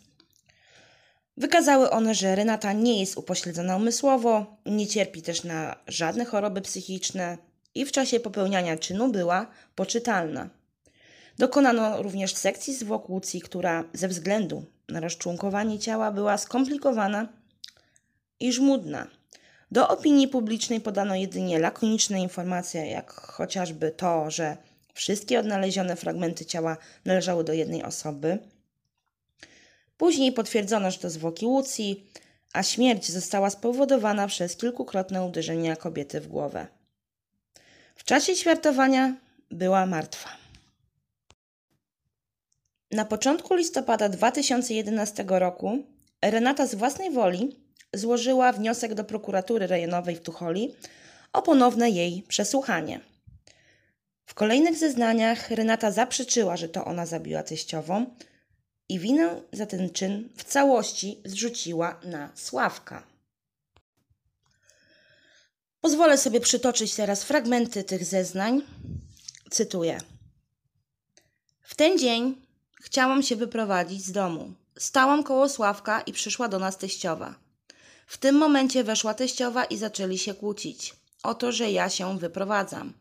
Wykazały 1.38 1.90
one, 1.90 2.16
że 2.16 2.36
Renata 2.36 2.74
nie 2.74 3.00
jest 3.00 3.18
upośledzona 3.18 3.78
umysłowo, 3.78 4.58
nie 4.66 4.88
cierpi 4.88 5.22
też 5.22 5.44
na 5.44 5.76
żadne 5.88 6.26
choroby 6.26 6.62
psychiczne 6.62 7.38
i 7.76 7.86
w 7.86 7.92
czasie 7.92 8.20
popełniania 8.20 8.78
czynu 8.78 9.12
była 9.12 9.48
poczytalna. 9.76 10.50
Dokonano 11.38 12.04
również 12.04 12.36
sekcji 12.36 12.76
zwłok 12.76 13.10
Łucji, 13.10 13.42
która 13.42 13.84
ze 13.94 14.08
względu 14.08 14.66
na 14.90 15.00
rozczłonkowanie 15.00 15.80
ciała 15.80 16.12
była 16.12 16.38
skomplikowana 16.38 17.28
i 18.40 18.54
żmudna. 18.54 19.08
Do 19.72 19.88
opinii 19.88 20.28
publicznej 20.28 20.82
podano 20.82 21.16
jedynie 21.16 21.60
lakoniczne 21.60 22.22
informacje, 22.22 22.88
jak 22.88 23.12
chociażby 23.12 23.92
to, 23.92 24.32
że 24.32 24.58
Wszystkie 25.00 25.40
odnalezione 25.40 25.96
fragmenty 25.96 26.46
ciała 26.46 26.78
należały 27.06 27.44
do 27.44 27.54
jednej 27.54 27.84
osoby. 27.84 28.40
Później 30.00 30.32
potwierdzono, 30.32 30.92
że 30.92 30.98
to 30.98 31.10
zwłoki 31.10 31.46
Łucji, 31.46 32.06
a 32.54 32.64
śmierć 32.64 33.12
została 33.12 33.50
spowodowana 33.50 34.28
przez 34.28 34.56
kilkukrotne 34.56 35.26
uderzenia 35.26 35.76
kobiety 35.76 36.22
w 36.22 36.28
głowę. 36.28 36.68
W 37.96 38.04
czasie 38.04 38.36
ćwiartowania 38.36 39.16
była 39.52 39.86
martwa. 39.86 40.30
Na 42.92 43.06
początku 43.06 43.56
listopada 43.56 44.10
2011 44.10 45.26
roku 45.28 45.84
Renata 46.22 46.68
z 46.68 46.76
własnej 46.76 47.12
woli 47.12 47.56
złożyła 47.94 48.52
wniosek 48.52 48.94
do 48.94 49.04
prokuratury 49.04 49.68
rejonowej 49.68 50.16
w 50.16 50.22
Tucholi 50.22 50.76
o 51.34 51.42
ponowne 51.42 51.90
jej 51.90 52.24
przesłuchanie. 52.28 53.00
W 54.26 54.34
kolejnych 54.34 54.78
zeznaniach 54.78 55.52
Renata 55.52 55.92
zaprzeczyła, 55.92 56.58
że 56.58 56.70
to 56.70 56.86
ona 56.86 57.06
zabiła 57.06 57.44
teściową 57.44 58.06
i 58.90 59.00
winę 59.00 59.42
za 59.54 59.66
ten 59.66 59.90
czyn 59.90 60.30
w 60.38 60.44
całości 60.44 61.22
zrzuciła 61.26 62.00
na 62.04 62.30
Sławka. 62.36 63.04
Pozwolę 65.82 66.18
sobie 66.18 66.40
przytoczyć 66.40 66.96
teraz 66.96 67.24
fragmenty 67.24 67.84
tych 67.84 68.06
zeznań. 68.06 68.62
Cytuję. 69.52 70.02
W 71.62 71.76
ten 71.76 71.98
dzień 72.00 72.42
chciałam 72.82 73.24
się 73.24 73.36
wyprowadzić 73.36 74.06
z 74.06 74.12
domu. 74.12 74.54
Stałam 74.78 75.24
koło 75.24 75.50
Sławka 75.50 76.02
i 76.02 76.14
przyszła 76.14 76.48
do 76.48 76.60
nas 76.60 76.78
teściowa. 76.78 77.36
W 78.08 78.18
tym 78.18 78.36
momencie 78.36 78.84
weszła 78.84 79.14
teściowa 79.14 79.66
i 79.66 79.78
zaczęli 79.78 80.18
się 80.18 80.34
kłócić 80.34 80.96
o 81.24 81.36
to, 81.36 81.52
że 81.52 81.72
ja 81.72 81.90
się 81.90 82.20
wyprowadzam. 82.20 82.94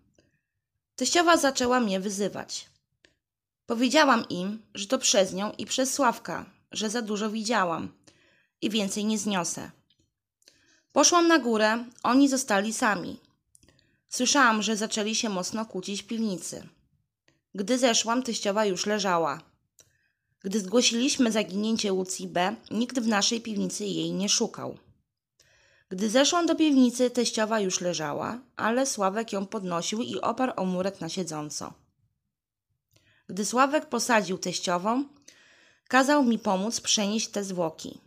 Teściowa 0.96 1.36
zaczęła 1.36 1.80
mnie 1.80 2.00
wyzywać. 2.00 2.66
Powiedziałam 3.68 4.28
im, 4.28 4.62
że 4.74 4.86
to 4.86 4.98
przez 4.98 5.32
nią 5.32 5.52
i 5.58 5.66
przez 5.66 5.94
Sławka, 5.94 6.46
że 6.72 6.90
za 6.90 7.02
dużo 7.02 7.30
widziałam 7.30 7.92
i 8.62 8.70
więcej 8.70 9.04
nie 9.04 9.18
zniosę. 9.18 9.70
Poszłam 10.92 11.28
na 11.28 11.38
górę, 11.38 11.84
oni 12.02 12.28
zostali 12.28 12.72
sami. 12.72 13.20
Słyszałam, 14.08 14.62
że 14.62 14.76
zaczęli 14.76 15.14
się 15.14 15.28
mocno 15.28 15.66
kłócić 15.66 16.02
w 16.02 16.06
piwnicy. 16.06 16.68
Gdy 17.54 17.78
zeszłam, 17.78 18.22
teściowa 18.22 18.64
już 18.64 18.86
leżała. 18.86 19.40
Gdy 20.40 20.60
zgłosiliśmy 20.60 21.32
zaginięcie 21.32 21.92
Łucji 21.92 22.28
B, 22.28 22.56
nikt 22.70 23.00
w 23.00 23.06
naszej 23.06 23.40
piwnicy 23.40 23.84
jej 23.84 24.12
nie 24.12 24.28
szukał. 24.28 24.78
Gdy 25.88 26.10
zeszłam 26.10 26.46
do 26.46 26.54
piwnicy, 26.54 27.10
teściowa 27.10 27.60
już 27.60 27.80
leżała, 27.80 28.40
ale 28.56 28.86
Sławek 28.86 29.32
ją 29.32 29.46
podnosił 29.46 30.02
i 30.02 30.20
oparł 30.20 30.52
o 30.56 30.64
murek 30.64 31.00
na 31.00 31.08
siedząco. 31.08 31.87
Gdy 33.28 33.44
Sławek 33.44 33.86
posadził 33.86 34.38
teściową, 34.38 35.04
kazał 35.88 36.24
mi 36.24 36.38
pomóc 36.38 36.80
przenieść 36.80 37.28
te 37.28 37.44
zwłoki. 37.44 38.00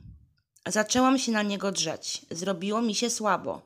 Zaczęłam 0.67 1.19
się 1.19 1.31
na 1.31 1.43
niego 1.43 1.71
drzeć. 1.71 2.25
Zrobiło 2.31 2.81
mi 2.81 2.95
się 2.95 3.09
słabo. 3.09 3.61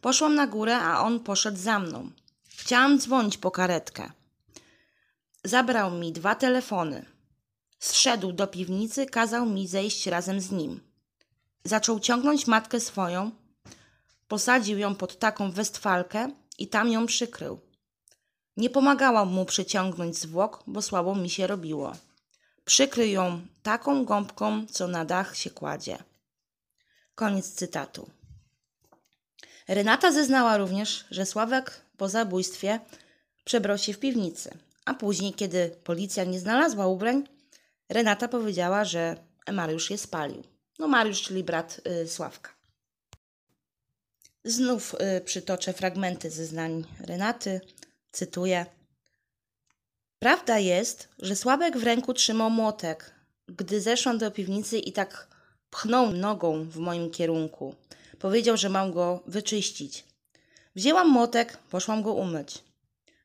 Poszłam 0.00 0.34
na 0.34 0.46
górę, 0.46 0.78
a 0.78 1.00
on 1.00 1.20
poszedł 1.20 1.58
za 1.58 1.78
mną. 1.78 2.10
Chciałam 2.48 2.98
dzwonić 2.98 3.38
po 3.38 3.50
karetkę. 3.50 4.12
Zabrał 5.44 5.90
mi 5.90 6.12
dwa 6.12 6.34
telefony. 6.34 7.06
Zszedł 7.78 8.32
do 8.32 8.46
piwnicy, 8.46 9.06
kazał 9.06 9.46
mi 9.46 9.68
zejść 9.68 10.06
razem 10.06 10.40
z 10.40 10.50
nim. 10.50 10.80
Zaczął 11.64 12.00
ciągnąć 12.00 12.46
matkę 12.46 12.80
swoją, 12.80 13.30
posadził 14.28 14.78
ją 14.78 14.94
pod 14.94 15.18
taką 15.18 15.50
westfalkę 15.50 16.30
i 16.58 16.68
tam 16.68 16.88
ją 16.88 17.06
przykrył. 17.06 17.60
Nie 18.56 18.70
pomagałam 18.70 19.28
mu 19.28 19.44
przyciągnąć 19.44 20.16
zwłok, 20.16 20.62
bo 20.66 20.82
słabo 20.82 21.14
mi 21.14 21.30
się 21.30 21.46
robiło. 21.46 21.92
Przykrył 22.64 23.06
ją 23.06 23.40
taką 23.62 24.04
gąbką, 24.04 24.66
co 24.66 24.88
na 24.88 25.04
dach 25.04 25.36
się 25.36 25.50
kładzie. 25.50 25.98
Koniec 27.14 27.52
cytatu. 27.52 28.10
Renata 29.68 30.12
zeznała 30.12 30.56
również, 30.56 31.04
że 31.10 31.26
Sławek 31.26 31.80
po 31.96 32.08
zabójstwie 32.08 32.80
przebrał 33.44 33.78
się 33.78 33.92
w 33.92 33.98
piwnicy, 33.98 34.50
a 34.84 34.94
później, 34.94 35.34
kiedy 35.34 35.76
policja 35.84 36.24
nie 36.24 36.40
znalazła 36.40 36.86
ubrań, 36.86 37.28
Renata 37.88 38.28
powiedziała, 38.28 38.84
że 38.84 39.16
Mariusz 39.52 39.90
je 39.90 39.98
spalił. 39.98 40.42
No 40.78 40.88
Mariusz, 40.88 41.22
czyli 41.22 41.44
brat 41.44 41.80
y, 42.02 42.08
Sławka. 42.08 42.50
Znów 44.44 44.94
y, 44.94 45.20
przytoczę 45.20 45.72
fragmenty 45.72 46.30
zeznań 46.30 46.84
Renaty. 47.00 47.60
Cytuję. 48.14 48.66
Prawda 50.18 50.58
jest, 50.58 51.08
że 51.18 51.36
Sławek 51.36 51.78
w 51.78 51.82
ręku 51.82 52.14
trzymał 52.14 52.50
młotek, 52.50 53.14
gdy 53.48 53.80
zeszłam 53.80 54.18
do 54.18 54.30
piwnicy 54.30 54.78
i 54.78 54.92
tak 54.92 55.28
pchnął 55.70 56.12
nogą 56.12 56.64
w 56.64 56.76
moim 56.76 57.10
kierunku. 57.10 57.74
Powiedział, 58.18 58.56
że 58.56 58.68
mam 58.68 58.92
go 58.92 59.22
wyczyścić. 59.26 60.04
Wzięłam 60.76 61.08
młotek, 61.08 61.56
poszłam 61.70 62.02
go 62.02 62.12
umyć. 62.12 62.64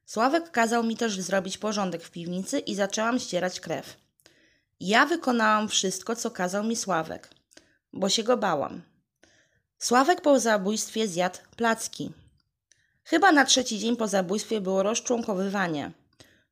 Sławek 0.06 0.52
kazał 0.52 0.84
mi 0.84 0.98
też 0.98 1.22
zrobić 1.22 1.58
porządek 1.58 2.04
w 2.04 2.12
piwnicy 2.12 2.60
i 2.60 2.76
zaczęłam 2.76 3.20
ścierać 3.20 3.60
krew. 3.60 3.98
Ja 4.80 5.06
wykonałam 5.06 5.70
wszystko, 5.70 6.16
co 6.16 6.32
kazał 6.32 6.64
mi 6.64 6.76
Sławek, 6.76 7.30
bo 7.94 8.10
się 8.10 8.24
go 8.24 8.38
bałam. 8.38 8.82
Sławek 9.78 10.22
po 10.22 10.40
zabójstwie 10.40 11.08
zjadł 11.08 11.40
placki. 11.56 12.12
Chyba 13.10 13.32
na 13.32 13.46
trzeci 13.46 13.80
dzień 13.80 13.96
po 13.96 14.08
zabójstwie 14.08 14.62
było 14.62 14.84
rozczłonkowywanie. 14.84 15.92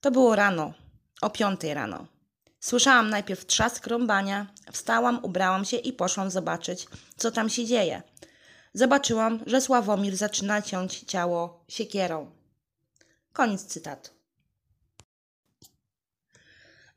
To 0.01 0.11
było 0.11 0.35
rano, 0.35 0.73
o 1.21 1.29
piątej 1.29 1.73
rano. 1.73 2.07
Słyszałam 2.59 3.09
najpierw 3.09 3.45
trzask 3.45 3.87
rąbania, 3.87 4.47
wstałam, 4.71 5.19
ubrałam 5.23 5.65
się 5.65 5.77
i 5.77 5.93
poszłam 5.93 6.31
zobaczyć, 6.31 6.87
co 7.17 7.31
tam 7.31 7.49
się 7.49 7.65
dzieje. 7.65 8.01
Zobaczyłam, 8.73 9.39
że 9.45 9.61
Sławomir 9.61 10.15
zaczyna 10.15 10.61
ciąć 10.61 10.99
ciało 10.99 11.63
siekierą. 11.67 12.31
Koniec 13.33 13.65
cytatu. 13.65 14.11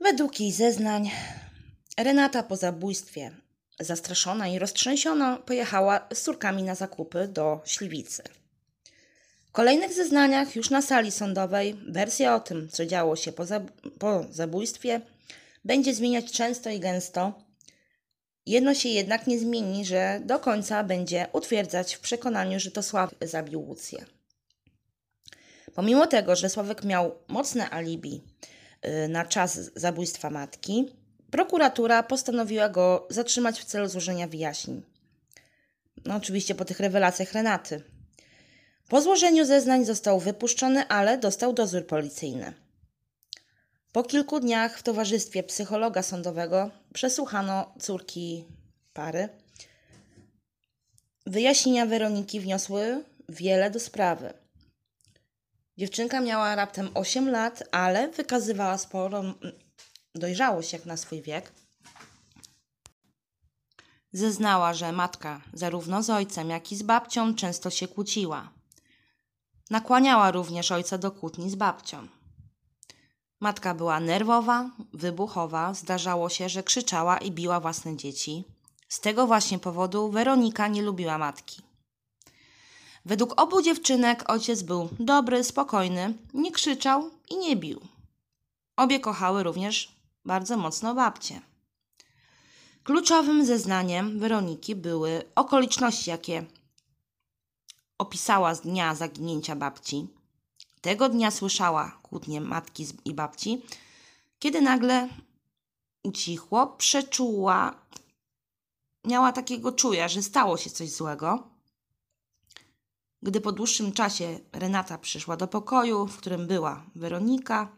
Według 0.01 0.41
jej 0.41 0.53
zeznań, 0.53 1.11
Renata 1.97 2.43
po 2.43 2.57
zabójstwie, 2.57 3.31
zastraszona 3.81 4.49
i 4.49 4.59
roztrzęsiona, 4.59 5.37
pojechała 5.37 6.09
z 6.13 6.23
córkami 6.23 6.63
na 6.63 6.75
zakupy 6.75 7.29
do 7.29 7.61
Śliwicy. 7.65 8.40
W 9.51 9.53
kolejnych 9.53 9.93
zeznaniach, 9.93 10.57
już 10.57 10.71
na 10.71 10.83
sali 10.83 11.11
sądowej, 11.11 11.75
wersja 11.89 12.35
o 12.35 12.41
tym, 12.41 12.69
co 12.69 12.87
działo 12.87 13.17
się 13.17 13.33
po, 13.33 13.47
zab 13.47 13.71
po 13.99 14.25
zabójstwie, 14.31 15.01
będzie 15.65 15.95
zmieniać 15.95 16.33
często 16.33 16.71
i 16.71 16.81
gęsto. 16.81 17.33
Jedno 18.47 18.75
się 18.75 18.89
jednak 18.89 19.27
nie 19.27 19.39
zmieni, 19.39 19.85
że 19.85 20.21
do 20.25 20.39
końca 20.39 20.85
będzie 20.85 21.27
utwierdzać 21.33 21.95
w 21.95 22.01
przekonaniu, 22.01 22.61
że 22.61 22.71
to 22.71 22.83
Sławek 22.83 23.29
zabił 23.29 23.61
Łucję. 23.69 24.05
Pomimo 25.75 26.07
tego, 26.07 26.37
że 26.37 26.49
Sławek 26.49 26.85
miał 26.85 27.15
mocne 27.29 27.71
alibi 27.71 28.21
y, 28.87 29.09
na 29.09 29.25
czas 29.25 29.71
zabójstwa 29.77 30.31
matki, 30.31 30.87
prokuratura 31.31 32.03
postanowiła 32.03 32.69
go 32.69 33.07
zatrzymać 33.11 33.61
w 33.61 33.65
celu 33.65 33.89
złożenia 33.89 34.29
wyjaśnień. 34.29 34.83
No, 36.05 36.17
oczywiście 36.17 36.55
po 36.55 36.65
tych 36.65 36.81
rewelacjach 36.81 37.33
Renaty. 37.33 37.83
Po 38.91 39.03
złożeniu 39.03 39.45
zeznań 39.45 39.85
został 39.85 40.21
wypuszczony, 40.21 40.89
ale 40.89 41.19
dostał 41.19 41.53
dozór 41.53 41.87
policyjny. 41.87 42.55
Po 43.93 44.03
kilku 44.03 44.41
dniach 44.41 44.79
w 44.79 44.83
towarzystwie 44.83 45.43
psychologa 45.43 46.03
sądowego 46.03 46.71
przesłuchano 46.95 47.75
córki 47.81 48.45
pary. 48.93 49.29
Wyjaśnienia 51.27 51.87
Weroniki 51.87 52.41
wniosły 52.41 53.05
wiele 53.29 53.71
do 53.71 53.81
sprawy. 53.81 54.33
Dziewczynka 55.79 56.21
miała 56.21 56.55
raptem 56.55 56.91
8 56.95 57.31
lat, 57.31 57.63
ale 57.71 58.09
wykazywała 58.09 58.79
sporą 58.79 59.33
dojrzałość 60.15 60.73
jak 60.73 60.87
na 60.87 60.97
swój 60.97 61.23
wiek. 61.23 61.53
Zeznała, 64.13 64.75
że 64.75 64.93
matka 64.93 65.41
zarówno 65.53 66.03
z 66.03 66.11
ojcem, 66.11 66.51
jak 66.51 66.73
i 66.73 66.77
z 66.77 66.83
babcią 66.83 67.35
często 67.35 67.71
się 67.71 67.89
kłóciła. 67.89 68.60
Nakłaniała 69.71 70.31
również 70.31 70.73
ojca 70.73 70.99
do 70.99 71.11
kłótni 71.11 71.51
z 71.51 71.55
babcią. 71.55 72.09
Matka 73.41 73.75
była 73.75 74.01
nerwowa, 74.01 74.71
wybuchowa, 74.93 75.75
zdarzało 75.75 76.29
się, 76.29 76.49
że 76.49 76.63
krzyczała 76.63 77.19
i 77.19 77.33
biła 77.33 77.61
własne 77.61 77.97
dzieci. 77.97 78.45
Z 78.89 79.01
tego 79.01 79.27
właśnie 79.27 79.59
powodu 79.59 80.11
Weronika 80.11 80.69
nie 80.69 80.83
lubiła 80.83 81.19
matki. 81.19 81.63
Według 83.05 83.41
obu 83.41 83.63
dziewczynek 83.63 84.31
ojciec 84.31 84.63
był 84.63 84.89
dobry, 84.99 85.45
spokojny, 85.45 86.15
nie 86.35 86.53
krzyczał 86.53 87.11
i 87.29 87.37
nie 87.37 87.57
bił. 87.57 87.81
Obie 88.77 89.01
kochały 89.01 89.43
również 89.43 89.97
bardzo 90.25 90.57
mocno 90.57 90.95
babcię. 90.95 91.41
Kluczowym 92.85 93.47
zeznaniem 93.47 94.19
Weroniki 94.19 94.77
były 94.77 95.23
okoliczności, 95.35 96.11
jakie 96.11 96.45
opisała 98.01 98.55
z 98.55 98.61
dnia 98.61 98.95
zaginięcia 98.95 99.57
babci. 99.57 100.09
Tego 100.81 101.09
dnia 101.09 101.31
słyszała 101.31 101.99
kłótnie 102.03 102.41
matki 102.41 102.87
i 103.05 103.15
babci, 103.15 103.63
kiedy 104.39 104.61
nagle 104.61 105.09
ucichło, 106.03 106.67
przeczuła, 106.67 107.75
miała 109.05 109.33
takiego 109.33 109.73
czuja, 109.73 110.09
że 110.09 110.23
stało 110.23 110.57
się 110.57 110.71
coś 110.71 110.91
złego. 110.91 111.49
Gdy 113.23 113.41
po 113.41 113.53
dłuższym 113.53 113.93
czasie 113.93 114.39
Renata 114.53 114.99
przyszła 114.99 115.37
do 115.37 115.49
pokoju, 115.49 116.07
w 116.07 116.17
którym 116.17 116.47
była 116.47 116.83
Weronika, 116.95 117.69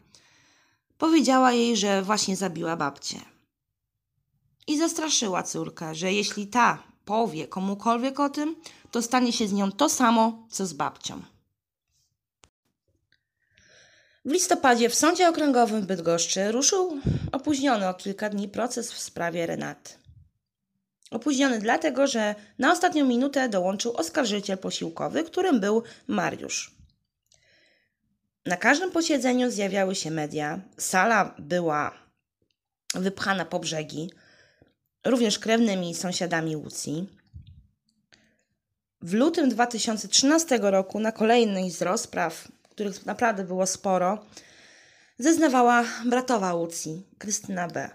powiedziała 0.97 1.51
jej, 1.51 1.77
że 1.77 2.03
właśnie 2.03 2.35
zabiła 2.35 2.77
babcię. 2.77 3.19
I 4.67 4.77
zastraszyła 4.77 5.43
córkę, 5.43 5.95
że 5.95 6.13
jeśli 6.13 6.47
ta 6.47 6.92
powie 7.05 7.47
komukolwiek 7.47 8.19
o 8.19 8.29
tym, 8.29 8.55
to 8.91 9.01
stanie 9.01 9.33
się 9.33 9.47
z 9.47 9.53
nią 9.53 9.71
to 9.71 9.89
samo, 9.89 10.47
co 10.49 10.65
z 10.65 10.73
babcią. 10.73 11.21
W 14.25 14.31
listopadzie 14.31 14.89
w 14.89 14.95
Sądzie 14.95 15.29
Okręgowym 15.29 15.81
w 15.81 15.85
Bydgoszczy 15.85 16.51
ruszył 16.51 16.97
opóźniony 17.31 17.89
o 17.89 17.93
kilka 17.93 18.29
dni 18.29 18.49
proces 18.49 18.91
w 18.91 18.99
sprawie 18.99 19.45
Renaty. 19.45 19.93
Opóźniony 21.11 21.59
dlatego, 21.59 22.07
że 22.07 22.35
na 22.59 22.71
ostatnią 22.71 23.05
minutę 23.05 23.49
dołączył 23.49 23.93
oskarżyciel 23.97 24.57
posiłkowy, 24.57 25.23
którym 25.23 25.59
był 25.59 25.83
Mariusz. 26.07 26.75
Na 28.45 28.57
każdym 28.57 28.91
posiedzeniu 28.91 29.51
zjawiały 29.51 29.95
się 29.95 30.11
media, 30.11 30.61
sala 30.77 31.35
była 31.39 31.91
wypchana 32.95 33.45
po 33.45 33.59
brzegi, 33.59 34.09
również 35.05 35.39
krewnymi 35.39 35.95
sąsiadami 35.95 36.55
Łucji. 36.55 37.09
W 39.01 39.13
lutym 39.13 39.49
2013 39.49 40.59
roku 40.61 40.99
na 40.99 41.11
kolejnej 41.11 41.71
z 41.71 41.81
rozpraw, 41.81 42.47
których 42.69 43.05
naprawdę 43.05 43.43
było 43.43 43.67
sporo, 43.67 44.25
zeznawała 45.19 45.83
bratowa 46.05 46.53
Łucji, 46.53 47.03
Krystyna 47.17 47.67
B. 47.67 47.89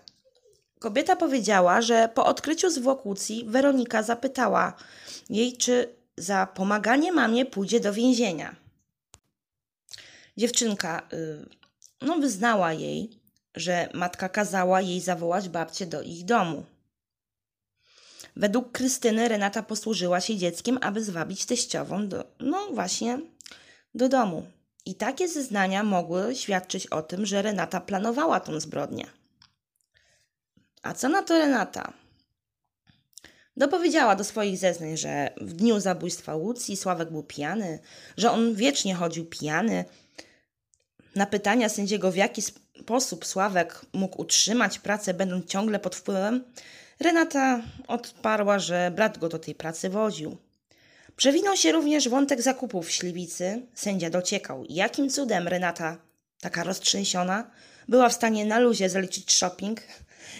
Kobieta 0.78 1.16
powiedziała, 1.16 1.82
że 1.82 2.08
po 2.14 2.26
odkryciu 2.26 2.70
zwłok 2.70 3.06
Łucji 3.06 3.44
Weronika 3.48 4.02
zapytała 4.02 4.72
jej, 5.30 5.56
czy 5.56 5.94
za 6.16 6.46
pomaganie 6.46 7.12
mamie 7.12 7.46
pójdzie 7.46 7.80
do 7.80 7.92
więzienia. 7.92 8.56
Dziewczynka 10.36 11.08
y, 11.12 11.46
no, 12.02 12.18
wyznała 12.18 12.72
jej, 12.72 13.10
że 13.54 13.88
matka 13.94 14.28
kazała 14.28 14.80
jej 14.80 15.00
zawołać 15.00 15.48
babcię 15.48 15.86
do 15.86 16.02
ich 16.02 16.24
domu. 16.24 16.64
Według 18.38 18.72
Krystyny 18.72 19.28
Renata 19.28 19.62
posłużyła 19.62 20.20
się 20.20 20.36
dzieckiem, 20.36 20.78
aby 20.82 21.04
zwabić 21.04 21.44
teściową 21.44 22.08
do, 22.08 22.24
no 22.40 22.66
właśnie, 22.72 23.18
do 23.94 24.08
domu. 24.08 24.46
I 24.86 24.94
takie 24.94 25.28
zeznania 25.28 25.82
mogły 25.82 26.34
świadczyć 26.34 26.86
o 26.86 27.02
tym, 27.02 27.26
że 27.26 27.42
Renata 27.42 27.80
planowała 27.80 28.40
tą 28.40 28.60
zbrodnię. 28.60 29.06
A 30.82 30.94
co 30.94 31.08
na 31.08 31.22
to 31.22 31.38
Renata? 31.38 31.92
Dopowiedziała 33.56 34.16
do 34.16 34.24
swoich 34.24 34.58
zeznań, 34.58 34.96
że 34.96 35.30
w 35.40 35.52
dniu 35.52 35.80
zabójstwa 35.80 36.34
Łucji 36.34 36.76
Sławek 36.76 37.10
był 37.10 37.22
pijany, 37.22 37.78
że 38.16 38.30
on 38.30 38.54
wiecznie 38.54 38.94
chodził 38.94 39.24
pijany. 39.24 39.84
Na 41.14 41.26
pytania 41.26 41.68
sędziego, 41.68 42.12
w 42.12 42.16
jaki 42.16 42.42
sposób 42.42 43.26
Sławek 43.26 43.80
mógł 43.92 44.20
utrzymać 44.20 44.78
pracę, 44.78 45.14
będąc 45.14 45.46
ciągle 45.46 45.78
pod 45.78 45.96
wpływem, 45.96 46.44
Renata 47.00 47.62
odparła, 47.86 48.58
że 48.58 48.92
brat 48.94 49.18
go 49.18 49.28
do 49.28 49.38
tej 49.38 49.54
pracy 49.54 49.90
woził. 49.90 50.36
Przewinął 51.16 51.56
się 51.56 51.72
również 51.72 52.08
wątek 52.08 52.42
zakupów 52.42 52.86
w 52.86 52.90
Śliwicy. 52.90 53.62
Sędzia 53.74 54.10
dociekał, 54.10 54.64
jakim 54.68 55.10
cudem 55.10 55.48
Renata, 55.48 55.96
taka 56.40 56.64
roztrzęsiona, 56.64 57.50
była 57.88 58.08
w 58.08 58.12
stanie 58.12 58.44
na 58.44 58.58
luzie 58.58 58.90
zaliczyć 58.90 59.32
shopping 59.32 59.80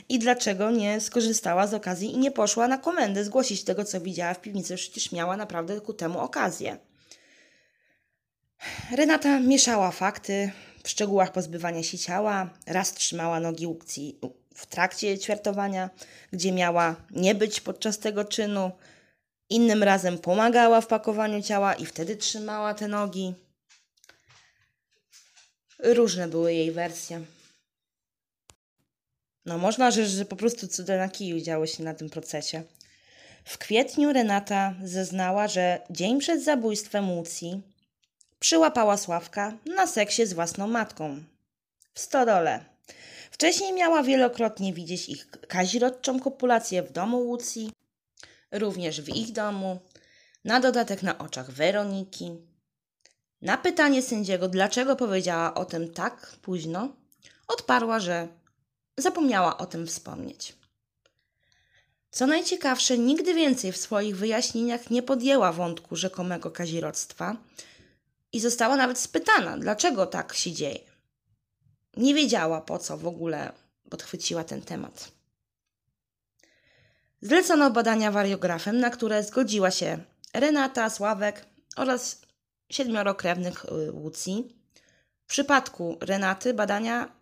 i 0.09 0.19
dlaczego 0.19 0.71
nie 0.71 1.01
skorzystała 1.01 1.67
z 1.67 1.75
okazji 1.75 2.13
i 2.15 2.19
nie 2.19 2.31
poszła 2.31 2.69
na 2.69 2.79
komendę 2.79 3.25
zgłosić 3.25 3.65
tego, 3.65 3.85
co 3.85 4.01
widziała 4.01 4.35
w 4.35 4.41
piwnicy. 4.41 4.77
Przecież 4.77 5.13
miała 5.13 5.37
naprawdę 5.37 5.81
ku 5.81 5.93
temu 5.93 6.19
okazję. 6.19 6.79
Renata 8.97 9.41
mieszała 9.41 9.91
fakty 9.91 10.51
w 10.85 10.89
szczegółach 10.89 11.33
pozbywania 11.33 11.83
się 11.83 11.99
ciała. 11.99 12.51
Raz 12.67 12.95
trzymała 12.95 13.41
nogi 13.41 13.67
w 14.59 14.67
trakcie 14.67 15.19
ćwiartowania, 15.19 15.91
gdzie 16.33 16.53
miała 16.53 16.97
nie 17.11 17.35
być 17.35 17.61
podczas 17.61 17.99
tego 17.99 18.25
czynu. 18.25 18.71
Innym 19.51 19.83
razem 19.83 20.19
pomagała 20.19 20.81
w 20.81 20.87
pakowaniu 20.87 21.43
ciała 21.43 21.75
i 21.75 21.87
wtedy 21.87 22.17
trzymała 22.17 22.75
te 22.75 22.89
nogi. 22.89 23.35
Różne 25.79 26.29
były 26.29 26.55
jej 26.55 26.73
wersje. 26.73 27.21
No 29.47 29.59
można 29.59 29.91
rzec, 29.91 30.09
że 30.09 30.25
po 30.25 30.37
prostu 30.37 30.69
cuda 30.69 30.97
na 30.97 31.09
kiju 31.09 31.41
działy 31.41 31.69
się 31.69 31.83
na 31.83 31.95
tym 31.95 32.11
procesie. 32.11 32.63
W 33.45 33.59
kwietniu 33.59 34.13
Renata 34.13 34.75
zeznała, 34.85 35.49
że 35.49 35.81
dzień 35.91 36.21
przed 36.21 36.45
zabójstwem 36.45 37.11
Łucji 37.11 37.63
przyłapała 38.39 38.97
Sławka 38.97 39.53
na 39.77 39.87
seksie 39.87 40.27
z 40.27 40.33
własną 40.33 40.67
matką. 40.67 41.23
W 41.95 42.01
stodole. 42.01 42.78
Wcześniej 43.31 43.73
miała 43.73 44.03
wielokrotnie 44.03 44.73
widzieć 44.73 45.09
ich 45.09 45.31
kazirodczą 45.31 46.21
kopulację 46.21 46.83
w 46.83 46.93
domu 46.93 47.19
Łucji, 47.19 47.73
również 48.53 49.01
w 49.01 49.09
ich 49.09 49.33
domu, 49.33 49.81
na 50.45 50.61
dodatek 50.61 51.03
na 51.03 51.19
oczach 51.19 51.51
Weroniki. 51.51 52.37
Na 53.43 53.57
pytanie 53.57 54.03
sędziego, 54.03 54.49
dlaczego 54.49 54.97
powiedziała 54.97 55.55
o 55.55 55.65
tym 55.65 55.93
tak 55.93 56.37
późno, 56.43 56.89
odparła, 57.49 58.01
że 58.01 58.29
zapomniała 58.97 59.59
o 59.59 59.67
tym 59.67 59.87
wspomnieć. 59.87 60.59
Co 62.11 62.27
najciekawsze, 62.27 62.99
nigdy 62.99 63.35
więcej 63.35 63.73
w 63.73 63.77
swoich 63.77 64.17
wyjaśnieniach 64.17 64.91
nie 64.91 65.03
podjęła 65.03 65.53
wątku 65.53 65.97
rzekomego 65.97 66.51
kazirodztwa 66.51 67.37
i 68.33 68.41
została 68.41 68.77
nawet 68.77 68.99
spytana, 68.99 69.59
dlaczego 69.59 70.07
tak 70.07 70.35
się 70.35 70.53
dzieje. 70.53 70.88
Nie 71.99 72.15
wiedziała, 72.15 72.61
po 72.61 72.79
co 72.79 72.97
w 72.97 73.07
ogóle 73.07 73.53
podchwyciła 73.91 74.45
ten 74.45 74.63
temat. 74.63 75.11
Zlecono 77.23 77.71
badania 77.71 78.11
wariografem, 78.11 78.81
na 78.81 78.91
które 78.91 79.25
zgodziła 79.25 79.71
się 79.71 79.99
Renata, 80.35 80.91
Sławek 80.91 81.47
oraz 81.77 82.21
siedmioro 82.71 83.15
krewnych 83.15 83.65
y, 83.65 83.93
Łucji. 83.93 84.57
W 85.27 85.29
przypadku 85.29 85.99
Renaty 86.01 86.55
badania 86.55 87.13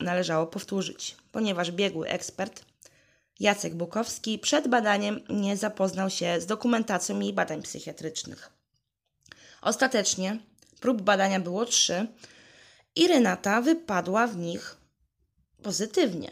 należało 0.00 0.46
powtórzyć, 0.46 1.16
ponieważ 1.32 1.72
biegły 1.72 2.08
ekspert 2.08 2.64
Jacek 3.40 3.74
Bukowski 3.74 4.38
przed 4.38 4.68
badaniem 4.68 5.20
nie 5.28 5.56
zapoznał 5.56 6.10
się 6.10 6.40
z 6.40 6.46
dokumentacją 6.46 7.20
jej 7.20 7.32
badań 7.32 7.62
psychiatrycznych. 7.62 8.50
Ostatecznie 9.62 10.38
prób 10.80 11.02
badania 11.02 11.40
było 11.40 11.64
trzy 11.64 12.06
i 12.96 13.08
Renata 13.08 13.60
wypadła 13.60 14.26
w 14.26 14.36
nich 14.36 14.76
pozytywnie. 15.62 16.30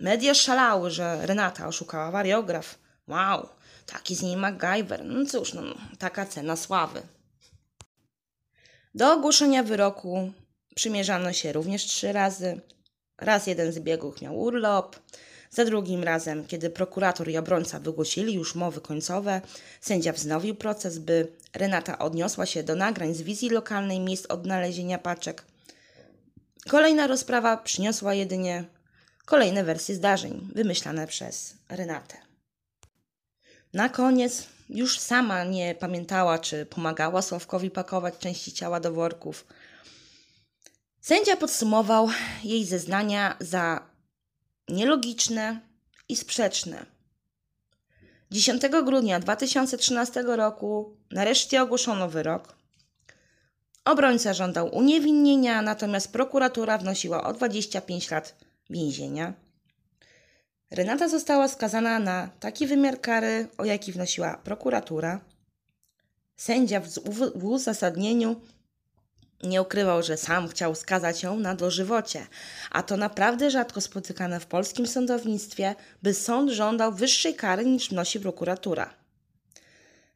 Media 0.00 0.34
szalały, 0.34 0.90
że 0.90 1.26
Renata 1.26 1.66
oszukała 1.66 2.10
wariograf. 2.10 2.78
Wow, 3.08 3.48
taki 3.86 4.14
z 4.14 4.22
niej 4.22 4.36
MacGyver. 4.36 5.04
No 5.04 5.26
cóż, 5.26 5.54
no, 5.54 5.62
taka 5.98 6.26
cena 6.26 6.56
sławy. 6.56 7.02
Do 8.94 9.12
ogłoszenia 9.12 9.62
wyroku 9.62 10.32
przymierzano 10.74 11.32
się 11.32 11.52
również 11.52 11.84
trzy 11.84 12.12
razy. 12.12 12.60
Raz 13.18 13.46
jeden 13.46 13.72
z 13.72 13.78
biegłych 13.78 14.22
miał 14.22 14.40
urlop, 14.40 14.96
za 15.50 15.64
drugim 15.64 16.04
razem, 16.04 16.46
kiedy 16.46 16.70
prokurator 16.70 17.28
i 17.28 17.36
obrońca 17.36 17.80
wygłosili 17.80 18.34
już 18.34 18.54
mowy 18.54 18.80
końcowe, 18.80 19.40
sędzia 19.80 20.12
wznowił 20.12 20.54
proces, 20.54 20.98
by 20.98 21.32
Renata 21.54 21.98
odniosła 21.98 22.46
się 22.46 22.62
do 22.62 22.74
nagrań 22.74 23.14
z 23.14 23.22
wizji 23.22 23.50
lokalnej 23.50 24.00
miejsc 24.00 24.26
odnalezienia 24.26 24.98
paczek. 24.98 25.44
Kolejna 26.68 27.06
rozprawa 27.06 27.56
przyniosła 27.56 28.14
jedynie 28.14 28.64
kolejne 29.24 29.64
wersje 29.64 29.94
zdarzeń 29.94 30.48
wymyślane 30.54 31.06
przez 31.06 31.54
Renatę. 31.68 32.16
Na 33.72 33.88
koniec 33.88 34.46
już 34.68 34.98
sama 34.98 35.44
nie 35.44 35.74
pamiętała, 35.74 36.38
czy 36.38 36.66
pomagała 36.66 37.22
Sławkowi 37.22 37.70
pakować 37.70 38.18
części 38.18 38.52
ciała 38.52 38.80
do 38.80 38.92
worków. 38.92 39.46
Sędzia 41.00 41.36
podsumował 41.36 42.08
jej 42.44 42.64
zeznania 42.64 43.36
za 43.40 43.86
nielogiczne 44.68 45.60
i 46.08 46.16
sprzeczne. 46.16 46.86
10 48.30 48.62
grudnia 48.84 49.20
2013 49.20 50.22
roku 50.22 50.96
nareszcie 51.10 51.62
ogłoszono 51.62 52.08
wyrok. 52.08 52.57
Obrońca 53.88 54.34
żądał 54.34 54.76
uniewinnienia, 54.76 55.62
natomiast 55.62 56.12
prokuratura 56.12 56.78
wnosiła 56.78 57.24
o 57.24 57.32
25 57.32 58.10
lat 58.10 58.34
więzienia. 58.70 59.32
Renata 60.70 61.08
została 61.08 61.48
skazana 61.48 61.98
na 61.98 62.30
taki 62.40 62.66
wymiar 62.66 63.00
kary, 63.00 63.48
o 63.58 63.64
jaki 63.64 63.92
wnosiła 63.92 64.36
prokuratura. 64.44 65.20
Sędzia 66.36 66.80
w, 66.80 67.44
uzasadnieniu 67.44 68.40
Nie 69.42 69.62
ukrywał, 69.62 70.02
że 70.02 70.16
sam 70.16 70.48
chciał 70.48 70.74
skazać 70.74 71.22
ją 71.22 71.38
na 71.38 71.54
dożywocie, 71.54 72.26
a 72.70 72.82
to 72.82 72.96
naprawdę 72.96 73.50
rzadko 73.50 73.80
spotykane 73.80 74.40
w 74.40 74.46
polskim 74.46 74.86
sądownictwie, 74.86 75.74
by 76.02 76.14
sąd 76.14 76.50
żądał 76.50 76.92
wyższej 76.92 77.34
kary 77.34 77.64
niż 77.64 77.88
wnosi 77.88 78.20
prokuratura. 78.20 78.94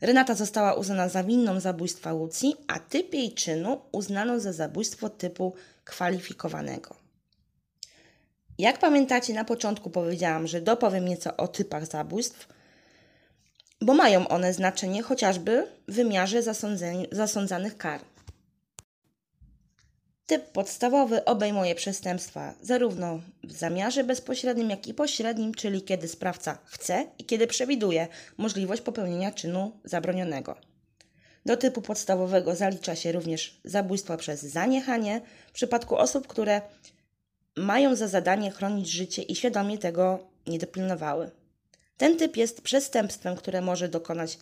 Renata 0.02 0.34
została 0.34 0.74
uznana 0.74 1.08
za 1.08 1.24
winną 1.24 1.60
zabójstwa 1.60 2.12
Łucji, 2.12 2.54
a 2.66 2.78
typ 2.78 3.14
jej 3.14 3.32
czynu 3.34 3.80
uznano 3.92 4.40
za 4.40 4.52
zabójstwo 4.52 5.10
typu 5.10 5.54
kwalifikowanego. 5.84 6.94
Jak 8.58 8.78
pamiętacie, 8.78 9.34
na 9.34 9.44
początku 9.44 9.90
powiedziałam, 9.90 10.46
że 10.46 10.60
dopowiem 10.60 11.08
nieco 11.08 11.36
o 11.36 11.48
typach 11.48 11.86
zabójstw, 11.86 12.48
bo 13.80 13.94
mają 13.94 14.28
one 14.28 14.54
znaczenie 14.54 15.02
chociażby 15.02 15.66
w 15.88 15.94
wymiarze 15.94 16.42
zasądzanych 17.12 17.76
kar. 17.76 18.00
Typ 20.32 20.44
podstawowy 20.44 21.24
obejmuje 21.24 21.74
przestępstwa 21.74 22.54
zarówno 22.60 23.20
w 23.44 23.52
zamiarze 23.52 24.04
bezpośrednim, 24.04 24.70
jak 24.70 24.86
i 24.86 24.94
pośrednim, 24.94 25.54
czyli 25.54 25.82
kiedy 25.82 26.08
sprawca 26.08 26.58
chce 26.64 27.06
i 27.18 27.24
kiedy 27.24 27.46
przewiduje 27.46 28.08
możliwość 28.36 28.82
popełnienia 28.82 29.32
czynu 29.32 29.72
zabronionego. 29.84 30.56
Do 31.46 31.56
typu 31.56 31.82
podstawowego 31.82 32.56
zalicza 32.56 32.96
się 32.96 33.12
również 33.12 33.60
zabójstwo 33.64 34.16
przez 34.16 34.42
zaniechanie 34.42 35.20
w 35.48 35.52
przypadku 35.52 35.96
osób, 35.96 36.26
które 36.26 36.60
mają 37.56 37.96
za 37.96 38.08
zadanie 38.08 38.50
chronić 38.50 38.88
życie 38.88 39.22
i 39.22 39.36
świadomie 39.36 39.78
tego 39.78 40.18
nie 40.46 40.58
dopilnowały. 40.58 41.30
Ten 41.96 42.16
typ 42.16 42.36
jest 42.36 42.62
przestępstwem, 42.62 43.36
które 43.36 43.60
może 43.60 43.88
dokonać 43.88 44.38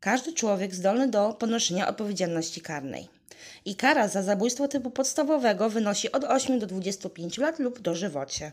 każdy 0.00 0.32
człowiek 0.32 0.74
zdolny 0.74 1.08
do 1.08 1.32
ponoszenia 1.32 1.88
odpowiedzialności 1.88 2.60
karnej. 2.60 3.19
I 3.64 3.76
kara 3.76 4.08
za 4.08 4.22
zabójstwo 4.22 4.68
typu 4.68 4.90
podstawowego 4.90 5.70
wynosi 5.70 6.12
od 6.12 6.24
8 6.24 6.58
do 6.58 6.66
25 6.66 7.38
lat 7.38 7.58
lub 7.58 7.80
dożywocie. 7.80 8.52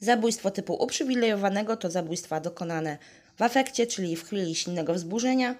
Zabójstwo 0.00 0.50
typu 0.50 0.74
uprzywilejowanego 0.74 1.76
to 1.76 1.90
zabójstwa 1.90 2.40
dokonane 2.40 2.98
w 3.36 3.42
afekcie, 3.42 3.86
czyli 3.86 4.16
w 4.16 4.24
chwili 4.24 4.54
silnego 4.54 4.94
wzburzenia. 4.94 5.54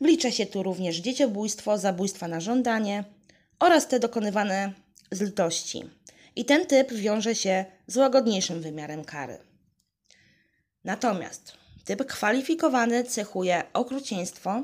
Wlicza 0.00 0.30
się 0.30 0.46
tu 0.46 0.62
również 0.62 0.96
dzieciobójstwo, 0.96 1.78
zabójstwa 1.78 2.28
na 2.28 2.40
żądanie 2.40 3.04
oraz 3.58 3.88
te 3.88 4.00
dokonywane 4.00 4.72
z 5.10 5.20
litości. 5.20 5.84
I 6.36 6.44
ten 6.44 6.66
typ 6.66 6.92
wiąże 6.92 7.34
się 7.34 7.64
z 7.86 7.96
łagodniejszym 7.96 8.62
wymiarem 8.62 9.04
kary. 9.04 9.38
Natomiast 10.84 11.52
typ 11.84 12.06
kwalifikowany 12.06 13.04
cechuje 13.04 13.62
okrucieństwo 13.72 14.62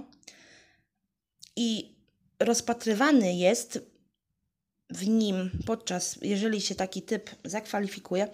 i 1.56 1.93
rozpatrywany 2.44 3.35
jest 3.35 3.78
w 4.90 5.09
nim 5.09 5.50
podczas, 5.66 6.18
jeżeli 6.22 6.61
się 6.61 6.74
taki 6.74 7.02
typ 7.02 7.30
zakwalifikuje, 7.44 8.28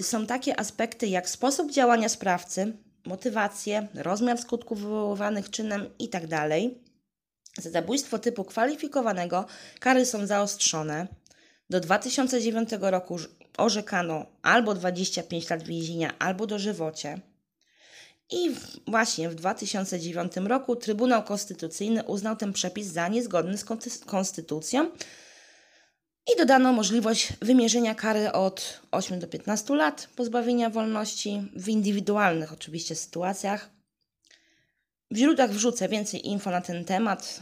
są 0.00 0.26
takie 0.26 0.60
aspekty 0.60 1.06
jak 1.06 1.28
sposób 1.28 1.72
działania 1.72 2.08
sprawcy, 2.08 2.76
motywacje, 3.06 3.88
rozmiar 3.94 4.38
skutków 4.38 4.80
wywoływanych 4.80 5.50
czynem 5.50 5.90
itd. 5.98 6.48
Za 7.58 7.70
zabójstwo 7.70 8.18
typu 8.18 8.44
kwalifikowanego 8.44 9.46
kary 9.80 10.06
są 10.06 10.26
zaostrzone. 10.26 11.06
Do 11.70 11.80
2009 11.80 12.68
roku 12.80 13.16
orzekano 13.58 14.26
albo 14.42 14.74
25 14.74 15.50
lat 15.50 15.62
więzienia, 15.62 16.18
albo 16.18 16.46
dożywocie. 16.46 17.20
I 18.30 18.54
właśnie 18.86 19.28
w 19.28 19.34
2009 19.34 20.36
roku 20.36 20.76
Trybunał 20.76 21.22
Konstytucyjny 21.22 22.04
uznał 22.04 22.36
ten 22.36 22.52
przepis 22.52 22.86
za 22.86 23.08
niezgodny 23.08 23.58
z 23.58 23.64
konstytucją 24.06 24.90
i 26.34 26.38
dodano 26.38 26.72
możliwość 26.72 27.32
wymierzenia 27.42 27.94
kary 27.94 28.32
od 28.32 28.80
8 28.90 29.20
do 29.20 29.26
15 29.26 29.74
lat 29.74 30.08
pozbawienia 30.16 30.70
wolności 30.70 31.42
w 31.56 31.68
indywidualnych 31.68 32.52
oczywiście 32.52 32.94
sytuacjach. 32.94 33.70
W 35.10 35.16
źródłach 35.16 35.50
wrzucę 35.50 35.88
więcej 35.88 36.28
info 36.28 36.50
na 36.50 36.60
ten 36.60 36.84
temat, 36.84 37.40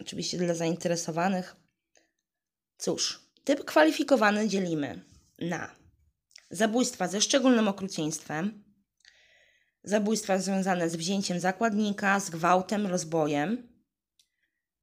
oczywiście 0.00 0.38
dla 0.38 0.54
zainteresowanych. 0.54 1.56
Cóż, 2.78 3.20
typ 3.44 3.64
kwalifikowany 3.64 4.48
dzielimy 4.48 5.04
na 5.38 5.74
zabójstwa 6.50 7.08
ze 7.08 7.20
szczególnym 7.20 7.68
okrucieństwem, 7.68 8.61
zabójstwa 9.84 10.38
związane 10.38 10.90
z 10.90 10.96
wzięciem 10.96 11.40
zakładnika, 11.40 12.20
z 12.20 12.30
gwałtem, 12.30 12.86
rozbojem, 12.86 13.68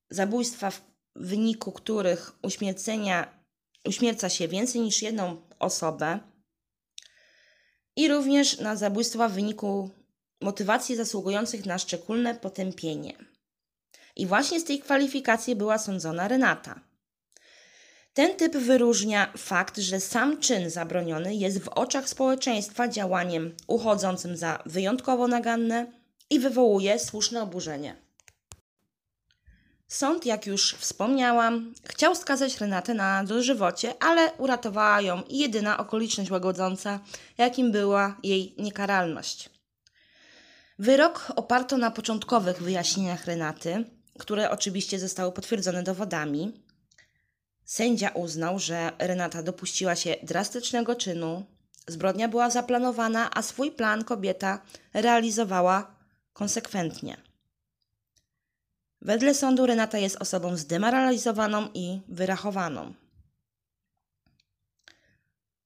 zabójstwa 0.10 0.72
w 0.72 0.82
wyniku 1.16 1.72
których 1.72 2.32
uśmiercenia, 2.44 3.44
uśmierca 3.86 4.30
się 4.30 4.48
więcej 4.48 4.82
niż 4.82 5.02
jedną 5.02 5.42
osobę 5.60 6.20
i 7.96 8.08
również 8.08 8.60
na 8.60 8.76
zabójstwa 8.76 9.30
w 9.30 9.34
wyniku 9.34 9.90
motywacji 10.42 10.96
zasługujących 10.96 11.66
na 11.66 11.78
szczególne 11.78 12.36
potępienie. 12.36 13.14
I 14.16 14.26
właśnie 14.26 14.60
z 14.60 14.64
tej 14.64 14.80
kwalifikacji 14.80 15.56
była 15.56 15.78
sądzona 15.78 16.28
Renata. 16.28 16.89
Ten 18.20 18.36
typ 18.36 18.58
wyróżnia 18.58 19.34
fakt, 19.38 19.78
że 19.78 20.00
sam 20.00 20.38
czyn 20.38 20.70
zabroniony 20.70 21.36
jest 21.36 21.60
w 21.64 21.68
oczach 21.68 22.10
społeczeństwa 22.10 22.88
działaniem 22.88 23.56
uchodzącym 23.68 24.38
za 24.38 24.64
wyjątkowo 24.66 25.28
naganne 25.28 25.88
i 26.30 26.40
wywołuje 26.40 27.00
słuszne 27.00 27.42
oburzenie. 27.42 27.96
Sąd, 29.88 30.26
jak 30.26 30.46
już 30.46 30.74
wspomniałam, 30.74 31.74
chciał 31.84 32.16
skazać 32.16 32.62
Renatę 32.62 32.94
na 32.94 33.24
dożywocie, 33.24 33.94
ale 34.04 34.32
uratowała 34.34 35.02
ją 35.02 35.22
jedyna 35.30 35.78
okoliczność 35.78 36.32
łagodząca, 36.32 37.00
jakim 37.38 37.72
była 37.72 38.18
jej 38.24 38.56
niekaralność. 38.58 39.50
Wyrok 40.80 41.32
oparto 41.36 41.78
na 41.78 41.92
początkowych 41.92 42.62
wyjaśnieniach 42.64 43.26
Renaty, 43.26 43.86
które 44.18 44.52
oczywiście 44.52 45.00
zostały 45.00 45.32
potwierdzone 45.32 45.84
dowodami, 45.84 46.69
Sędzia 47.70 48.10
uznał, 48.10 48.60
że 48.60 48.92
Renata 49.00 49.44
dopuściła 49.44 49.96
się 49.96 50.16
drastycznego 50.24 50.96
czynu, 50.96 51.46
zbrodnia 51.88 52.28
była 52.28 52.50
zaplanowana, 52.50 53.30
a 53.34 53.42
swój 53.42 53.72
plan 53.72 54.04
kobieta 54.04 54.62
realizowała 54.94 55.96
konsekwentnie. 56.34 57.18
Wedle 59.02 59.34
sądu 59.34 59.66
Renata 59.66 59.98
jest 59.98 60.22
osobą 60.22 60.58
zdemoralizowaną 60.58 61.70
i 61.74 62.02
wyrachowaną. 62.08 62.94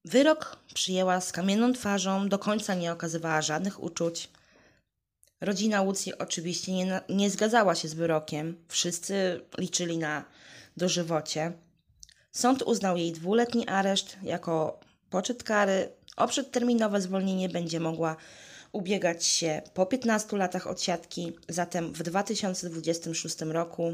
Wyrok 0.06 0.58
przyjęła 0.74 1.22
z 1.22 1.32
kamienną 1.32 1.74
twarzą, 1.74 2.30
do 2.30 2.40
końca 2.40 2.76
nie 2.76 2.92
okazywała 2.92 3.42
żadnych 3.42 3.84
uczuć. 3.84 4.30
Rodzina 5.42 5.82
Łucji 5.82 6.18
oczywiście 6.18 6.74
nie, 6.74 7.02
nie 7.10 7.30
zgadzała 7.30 7.76
się 7.76 7.88
z 7.88 7.94
wyrokiem. 7.94 8.66
Wszyscy 8.68 9.42
liczyli 9.58 9.98
na 9.98 10.26
dożywocie. 10.78 11.54
Sąd 12.34 12.62
uznał 12.62 12.98
jej 12.98 13.12
dwuletni 13.12 13.68
areszt 13.68 14.18
jako 14.24 14.80
poczet 15.10 15.44
kary. 15.44 15.90
O 16.18 16.28
przedterminowe 16.28 17.02
zwolnienie 17.02 17.50
będzie 17.50 17.80
mogła 17.80 18.16
ubiegać 18.72 19.26
się 19.26 19.62
po 19.74 19.86
15 19.86 20.38
latach 20.38 20.68
odsiadki, 20.68 21.32
zatem 21.50 21.94
w 21.94 22.04
2026 22.04 23.42
roku 23.42 23.94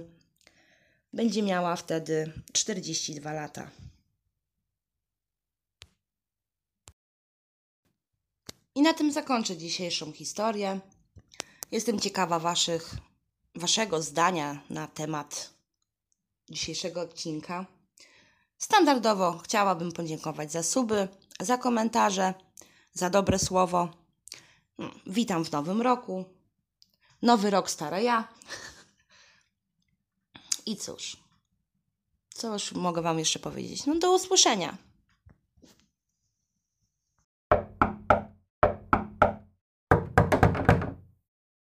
będzie 1.14 1.44
miała 1.44 1.76
wtedy 1.76 2.34
42 2.54 3.34
lata. 3.34 3.70
I 8.76 8.82
na 8.82 8.94
tym 8.94 9.12
zakończę 9.12 9.58
dzisiejszą 9.58 10.12
historię. 10.12 10.80
Jestem 11.72 12.00
ciekawa 12.00 12.40
waszych, 12.40 12.96
waszego 13.56 14.02
zdania 14.02 14.64
na 14.70 14.88
temat 14.88 15.54
dzisiejszego 16.50 17.02
odcinka. 17.02 17.79
Standardowo 18.60 19.38
chciałabym 19.44 19.92
podziękować 19.92 20.52
za 20.52 20.64
suby, 20.64 21.08
za 21.40 21.58
komentarze, 21.58 22.34
za 22.94 23.10
dobre 23.10 23.40
słowo. 23.40 23.90
Hmm, 24.78 25.00
witam 25.08 25.46
w 25.46 25.52
nowym 25.52 25.82
roku. 25.82 26.26
Nowy 27.22 27.50
rok, 27.50 27.72
stara 27.72 28.00
ja. 28.00 28.28
I 30.66 30.76
cóż, 30.76 31.18
co 32.30 32.54
już 32.54 32.72
mogę 32.72 33.02
Wam 33.02 33.20
jeszcze 33.20 33.40
powiedzieć? 33.40 33.86
No 33.86 33.96
do 33.96 34.16
usłyszenia. 34.16 34.78